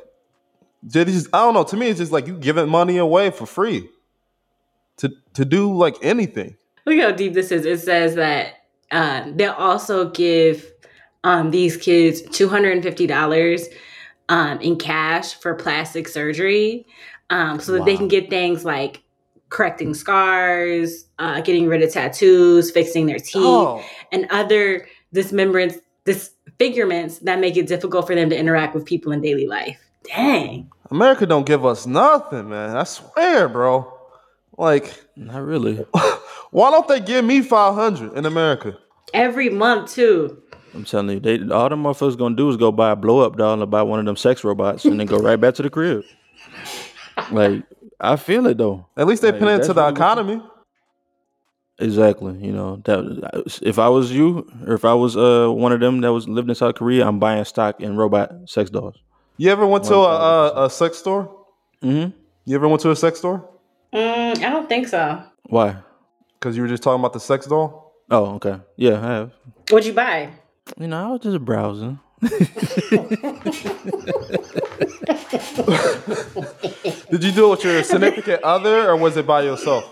[0.87, 1.63] just I don't know.
[1.63, 3.89] To me, it's just like you giving money away for free
[4.97, 6.55] to to do like anything.
[6.85, 7.65] Look how deep this is.
[7.65, 8.55] It says that
[8.91, 10.71] um, they'll also give
[11.23, 13.67] um, these kids two hundred and fifty dollars
[14.29, 16.85] um, in cash for plastic surgery,
[17.29, 19.03] um, so that they can get things like
[19.51, 25.75] correcting scars, uh, getting rid of tattoos, fixing their teeth, Oh, and other dismemberance,
[26.05, 29.77] disfigurements that make it difficult for them to interact with people in daily life.
[30.03, 30.71] Dang.
[30.89, 32.75] America don't give us nothing, man.
[32.75, 33.93] I swear, bro.
[34.57, 35.75] Like, Not really.
[36.51, 38.77] why don't they give me five hundred in America?
[39.13, 40.41] Every month too.
[40.73, 43.37] I'm telling you, they all them motherfuckers gonna do is go buy a blow up
[43.37, 45.69] doll and buy one of them sex robots and then go right back to the
[45.69, 46.03] crib.
[47.31, 47.63] Like
[47.99, 48.87] I feel it though.
[48.97, 50.41] At least they Like, put it that's into the really what you- economy.
[51.79, 52.37] Exactly.
[52.37, 56.01] You know that if I was you or if I was uh one of them
[56.01, 58.95] that was living in South Korea, I'm buying stock in robot sex dolls.
[59.37, 61.35] You ever went to a, a, a sex store?
[61.81, 62.11] Mm-hmm.
[62.45, 63.49] You ever went to a sex store?
[63.93, 65.23] Mm, I don't think so.
[65.43, 65.77] Why?
[66.39, 67.95] Because you were just talking about the sex doll.
[68.11, 68.57] Oh, okay.
[68.75, 69.31] Yeah, I have.
[69.69, 70.29] What'd you buy?
[70.77, 71.99] You know, I was just browsing.
[77.11, 79.85] Did you do it with your significant other or was it by yourself?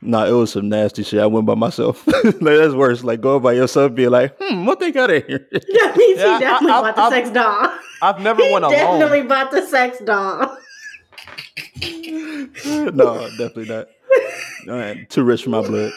[0.00, 1.20] Nah, it was some nasty shit.
[1.20, 2.06] I went by myself.
[2.24, 3.04] like that's worse.
[3.04, 5.46] Like going by yourself, be like, hmm, what they got in here?
[5.68, 6.20] Yeah, me too.
[6.20, 7.78] Yeah, I- definitely I- bought the I- sex doll.
[8.00, 8.76] I've never He went alone.
[8.76, 10.56] definitely bought the sex doll.
[12.92, 13.88] no, definitely not.
[14.68, 15.92] All right, too rich for my blood.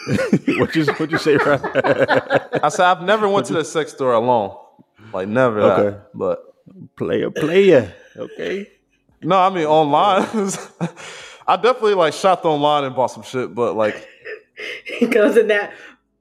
[0.57, 1.61] what you what you say, right?
[2.63, 4.57] I said I've never went to the sex store alone.
[5.13, 5.61] Like never.
[5.61, 5.83] Okay.
[5.97, 6.07] That.
[6.13, 6.39] But
[6.97, 7.93] player, player.
[8.17, 8.69] Okay.
[9.21, 10.23] no, I mean online.
[11.47, 14.07] I definitely like shopped online and bought some shit, but like
[15.01, 15.73] It goes in that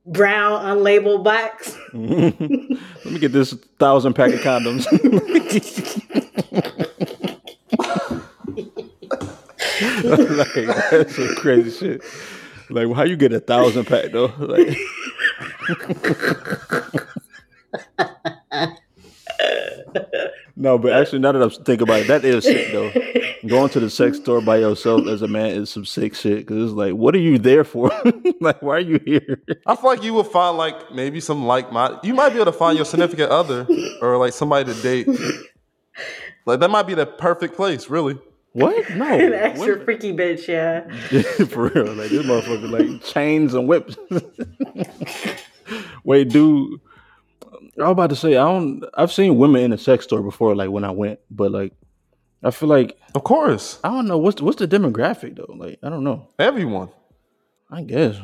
[0.07, 1.77] brown unlabeled box.
[1.93, 4.85] Let me get this thousand pack of condoms.
[10.39, 12.03] like, that's some crazy shit.
[12.71, 14.33] like, how you get a thousand pack though?
[14.39, 14.77] Like,
[20.57, 22.93] no, but actually, now that I'm thinking about it, that is sick though.
[23.49, 26.39] Going to the sex store by yourself as a man is some sick shit.
[26.47, 27.91] Because it's like, what are you there for?
[28.41, 29.43] like, why are you here?
[29.67, 32.47] I feel like you would find like maybe some like my you might be able
[32.47, 33.67] to find your significant other
[34.01, 35.09] or like somebody to date.
[36.47, 38.19] Like that might be the perfect place, really.
[38.53, 38.89] What?
[38.95, 40.83] No, An extra Women- freaky bitch, yeah.
[41.47, 41.93] for real.
[41.95, 43.97] Like this motherfucker, like chains and whips.
[46.05, 46.81] Wait, dude.
[47.79, 48.85] I was about to say I don't.
[48.95, 51.73] I've seen women in a sex store before, like when I went, but like
[52.43, 55.53] I feel like Of course, I don't know what's what's the demographic though.
[55.57, 56.29] Like I don't know.
[56.39, 56.91] everyone.
[57.71, 58.17] I guess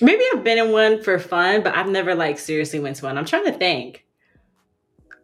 [0.00, 3.16] Maybe I've been in one for fun, but I've never like seriously went to one.
[3.16, 4.04] I'm trying to think.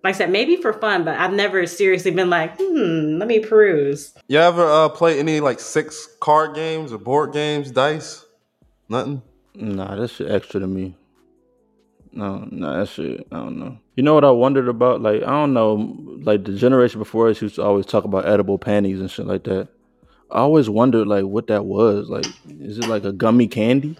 [0.03, 3.39] Like I said, maybe for fun, but I've never seriously been like, hmm, let me
[3.39, 4.15] peruse.
[4.27, 8.25] You ever uh, play any like six card games or board games, dice?
[8.89, 9.23] Nothing.
[9.55, 10.97] nah, that shit extra to me.
[12.13, 13.27] No, no, that shit.
[13.33, 13.79] I don't know.
[13.97, 15.01] You know what I wondered about?
[15.01, 15.97] Like I don't know.
[16.23, 19.45] Like the generation before us used to always talk about edible panties and shit like
[19.45, 19.69] that.
[20.31, 22.09] I always wondered like what that was.
[22.09, 23.97] Like, is it like a gummy candy?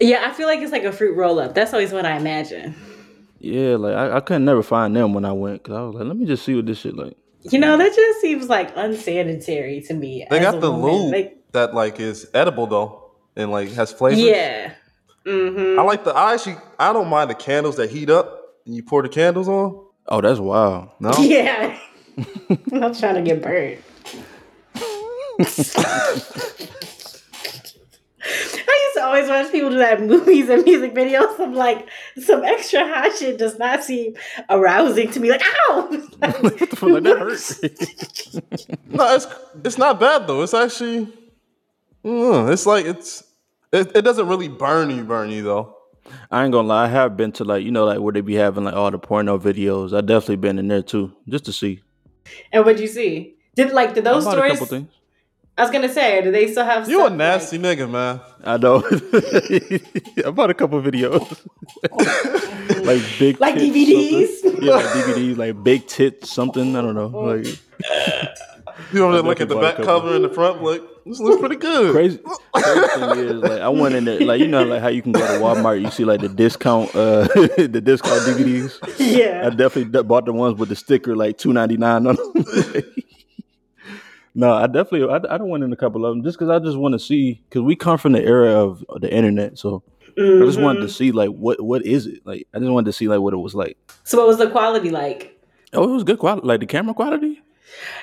[0.00, 1.54] Yeah, I feel like it's like a fruit roll up.
[1.54, 2.74] That's always what I imagine.
[3.38, 6.04] Yeah, like I, I couldn't never find them when I went because I was like,
[6.06, 7.16] let me just see what this shit like.
[7.50, 10.26] You know, that just seems like unsanitary to me.
[10.30, 10.94] They as got a the woman.
[11.06, 14.20] lube Like, that like is edible though, and like has flavors.
[14.20, 14.74] yeah.
[15.24, 16.12] Hmm I like the.
[16.14, 19.48] I actually I don't mind the candles that heat up and you pour the candles
[19.48, 19.84] on.
[20.08, 20.90] Oh, that's wild.
[21.00, 21.78] No, Yeah.
[22.50, 23.80] I'm not trying to get burnt.
[28.24, 31.40] I used to always watch people do that in movies and music videos.
[31.40, 31.88] I'm like,
[32.20, 34.14] some extra hot shit does not seem
[34.48, 35.30] arousing to me.
[35.30, 35.88] Like, ow!
[35.88, 36.52] what?
[36.82, 37.62] Like, that hurts.
[38.88, 39.26] no, it's
[39.64, 40.42] it's not bad though.
[40.42, 41.08] It's actually,
[42.04, 43.24] mm, it's like it's
[43.72, 45.76] it, it doesn't really burn you, burn you though.
[46.30, 46.84] I ain't gonna lie.
[46.84, 48.98] I have been to like you know like where they be having like all the
[48.98, 49.96] porno videos.
[49.96, 51.80] I definitely been in there too, just to see.
[52.52, 53.36] and what'd you see?
[53.54, 54.52] Did like did those I bought a stories?
[54.52, 54.88] couple things.
[55.56, 56.88] I was gonna say, do they still have?
[56.88, 58.20] You a nasty like- nigga, man.
[58.42, 58.82] I know.
[60.26, 61.28] I bought a couple videos,
[62.84, 64.28] like big Like tits DVDs?
[64.40, 64.62] something.
[64.64, 66.74] Yeah, like DVDs, like big tits something.
[66.74, 67.08] I don't know.
[67.08, 67.46] Like
[68.92, 70.00] You don't I look at the definitely bought a back couple.
[70.00, 70.62] cover and the front.
[70.62, 71.92] Like this looks pretty good.
[71.92, 72.18] crazy.
[72.54, 75.12] crazy thing is, like I went in there, like you know, like how you can
[75.12, 77.24] go to Walmart, you see like the discount, uh
[77.56, 78.78] the discount DVDs.
[78.98, 82.44] Yeah, I definitely bought the ones with the sticker like two ninety nine on them.
[84.34, 86.58] no, I definitely I, I don't went in a couple of them just because I
[86.64, 89.82] just want to see because we come from the era of the internet, so
[90.16, 90.90] I just wanted to Mhm.
[90.96, 92.46] see like what what is it like.
[92.54, 93.76] I just wanted to see like what it was like.
[94.04, 95.38] So, what was the quality like?
[95.74, 97.40] Oh, it was good quality, like the camera quality.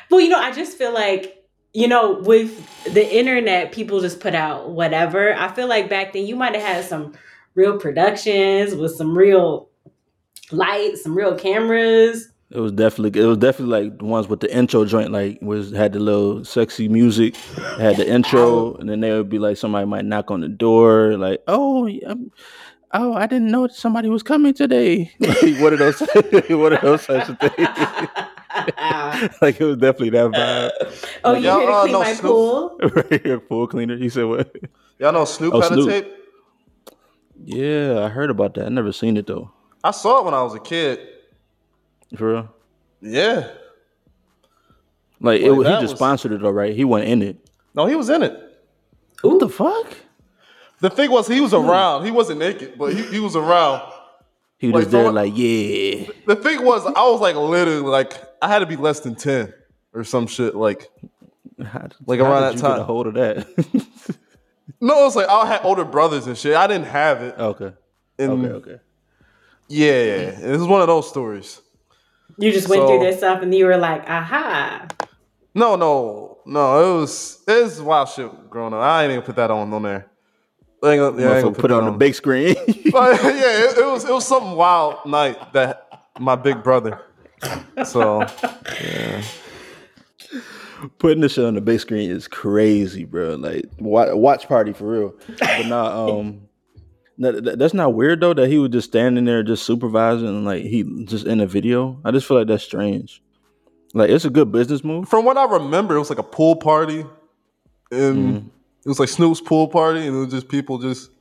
[0.09, 1.43] Well, you know, I just feel like,
[1.73, 5.33] you know, with the internet, people just put out whatever.
[5.33, 7.13] I feel like back then you might have had some
[7.55, 9.69] real productions with some real
[10.51, 12.29] lights, some real cameras.
[12.51, 15.71] It was definitely it was definitely like the ones with the intro joint, like was
[15.71, 17.35] had the little sexy music,
[17.77, 21.15] had the intro, and then there would be like somebody might knock on the door,
[21.17, 21.87] like oh.
[22.07, 22.31] Um,
[22.91, 25.11] Oh, I didn't know somebody was coming today.
[25.19, 25.99] Like one of those,
[26.49, 27.53] what of those types of things.
[29.41, 31.07] like it was definitely that vibe.
[31.23, 32.31] oh, you Y'all, here to uh, clean know my Snoop?
[32.31, 32.77] pool?
[32.95, 33.97] right here, pool cleaner.
[33.97, 34.55] He said what?
[34.97, 35.87] Y'all know Snoop Oh, had Snoop.
[35.87, 36.13] a tape.
[37.45, 38.65] Yeah, I heard about that.
[38.65, 39.51] I never seen it though.
[39.83, 40.99] I saw it when I was a kid.
[42.17, 42.49] For real.
[43.01, 43.49] Yeah.
[45.21, 46.75] Like, Like, it, he just was- sponsored it, all right.
[46.75, 47.49] He wasn't in it.
[47.75, 48.61] No, he was in it.
[49.21, 49.87] What the fuck?
[50.79, 52.05] The thing was, he was around.
[52.05, 53.81] He wasn't naked, but he, he was around.
[54.57, 56.05] He was Like, just there, from- like, yeah.
[56.25, 59.53] The thing was, I was like literally like I had to be less than ten
[59.93, 60.55] or some shit.
[60.55, 60.89] Like
[61.63, 62.85] How- Like, how around did that you get a time.
[62.85, 63.37] hold of that?
[64.81, 66.55] no, it was like I had older brothers and shit.
[66.55, 67.35] I didn't have it.
[67.37, 67.71] okay.
[68.17, 68.53] And Okay.
[68.71, 68.81] Okay.
[69.67, 70.39] Yeah, yeah, yeah.
[70.47, 71.61] It was one of those stories.
[72.37, 74.87] You just went So- through this stuff and you were like, aha.
[75.55, 76.95] No, no, no.
[76.97, 78.79] It was it was wild shit growing up.
[78.81, 80.05] I ain't even put that on on there.
[80.81, 82.55] I ain't gonna, yeah, I ain't gonna Motherfucker put it on the big screen.
[82.91, 85.87] But, yeah, it, it was it was some wild night that
[86.19, 87.01] my big brother.
[87.85, 88.25] So
[90.97, 93.35] Putting this shit on the big screen is crazy, bro.
[93.35, 95.13] Like watch party for real.
[95.39, 96.41] But not um,
[97.17, 98.33] that, that- that's not weird though.
[98.33, 101.99] That he was just standing there, just supervising, like he just in a video.
[102.05, 103.21] I just feel like that's strange.
[103.93, 105.09] Like it's a good business move.
[105.09, 107.05] from what I remember, it was like a pool party,
[107.91, 108.49] and
[108.85, 111.11] it was like Snoop's pool party, and it was just people just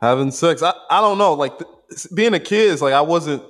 [0.00, 0.62] having sex.
[0.62, 3.42] I, I don't know, like th- being a kid is like I wasn't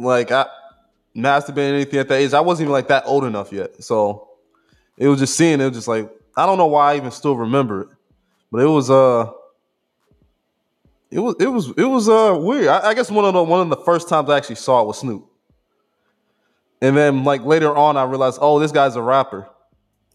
[0.00, 0.46] like I
[1.16, 2.32] masturbating anything at that age.
[2.32, 4.28] I wasn't even like that old enough yet, so
[4.96, 7.36] it was just seeing it was just like I don't know why I even still
[7.36, 7.88] remember it,
[8.50, 9.30] But it was uh
[11.10, 12.68] it was it was it was uh weird.
[12.68, 14.86] I, I guess one of the one of the first times I actually saw it
[14.86, 15.26] was Snoop.
[16.80, 19.48] And then like later on I realized, oh, this guy's a rapper.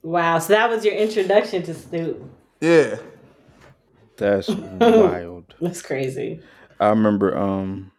[0.02, 0.40] Wow.
[0.40, 2.24] So that was your introduction to Snoop.
[2.62, 2.96] Yeah.
[4.18, 4.48] That's
[4.80, 5.54] wild.
[5.60, 6.42] That's crazy.
[6.80, 7.92] I remember um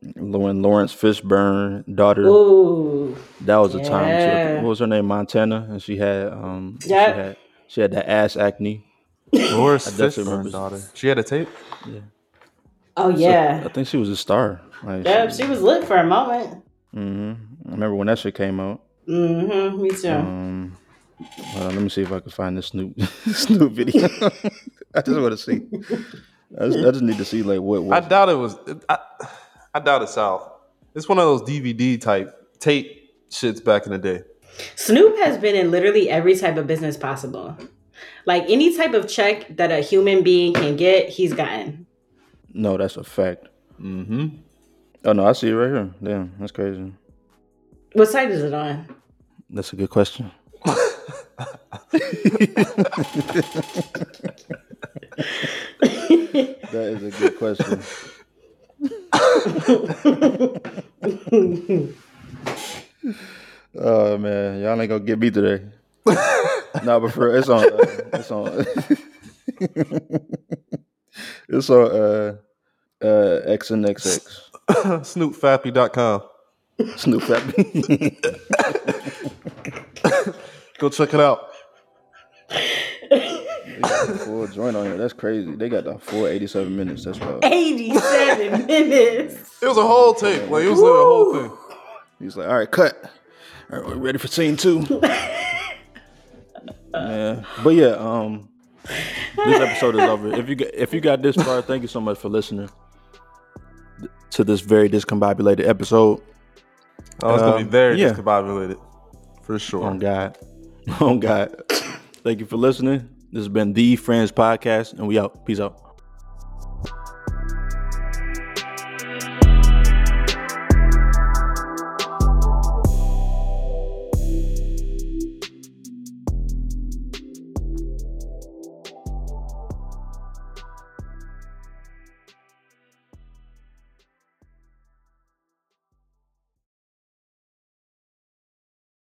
[0.00, 2.26] when Laurence Fishburne daughter.
[2.26, 3.16] Ooh.
[3.42, 4.56] That was a time.
[4.58, 4.62] Too.
[4.62, 5.06] What was her name?
[5.06, 6.78] Montana, and she had um.
[6.84, 7.14] Yep.
[7.14, 7.36] She had
[7.68, 8.84] she had the ass acne.
[9.32, 10.80] Laura's I definitely remember- Fishburne's daughter.
[10.94, 11.48] She had a tape?
[11.86, 12.00] Yeah,
[12.96, 13.62] Oh So, yeah.
[13.64, 14.60] I think she was a star.
[14.82, 15.32] Like, Yep.
[15.34, 16.62] She was lit for a moment.
[16.94, 17.32] hmm
[17.66, 18.80] I remember when that shit came out.
[19.06, 19.82] Mm-hmm.
[19.82, 20.08] Me too.
[20.08, 20.76] Um,
[21.20, 24.04] hold on, let me see if I can find this Snoop Snoop video.
[24.94, 25.66] I just want to see.
[26.58, 27.80] I just, I just need to see like what.
[27.80, 28.56] I what doubt it was
[28.88, 28.98] I,
[29.74, 30.62] I doubt it's out.
[30.94, 34.22] It's one of those DVD type tape shits back in the day.
[34.74, 37.56] Snoop has been in literally every type of business possible.
[38.24, 41.86] Like any type of check that a human being can get, he's gotten.
[42.52, 43.46] no, that's a fact.
[43.80, 44.28] Mm-hmm.
[45.04, 45.94] Oh no, I see it right here.
[46.02, 46.92] Damn, that's crazy.
[47.92, 48.94] What site is it on?
[49.50, 50.30] That's a good question.
[56.72, 57.80] that is a good question.
[63.74, 65.64] oh man, y'all ain't gonna get me today.
[66.84, 67.64] no, but for it's on.
[67.64, 68.66] Uh, it's on.
[71.48, 71.90] it's on.
[71.90, 72.36] Uh,
[73.02, 74.28] uh, X and XX.
[74.68, 76.22] SnoopFappy.com.
[76.96, 78.18] Snoop Happy.
[80.78, 81.50] Go check it out.
[83.86, 84.96] Full joint on here.
[84.96, 85.54] That's crazy.
[85.54, 87.04] They got the full 87 minutes.
[87.04, 87.44] That's wild.
[87.44, 89.62] 87 minutes.
[89.62, 90.48] It was a whole tape.
[90.50, 91.58] Like it was literally a whole thing.
[92.20, 93.10] He's like, all right, cut.
[93.72, 94.80] All right, we're ready for scene two.
[96.94, 98.48] yeah, but yeah, um,
[99.36, 100.32] this episode is over.
[100.34, 102.68] If you got, if you got this far, thank you so much for listening
[104.30, 106.20] to this very discombobulated episode.
[107.22, 108.12] Oh, it's gonna Um, be very yeah.
[108.12, 108.80] discombobulated.
[109.42, 109.84] For sure.
[109.84, 110.36] On God,
[111.00, 111.54] on God.
[112.24, 113.08] Thank you for listening.
[113.30, 115.44] This has been the Friends Podcast, and we out.
[115.44, 115.87] Peace out.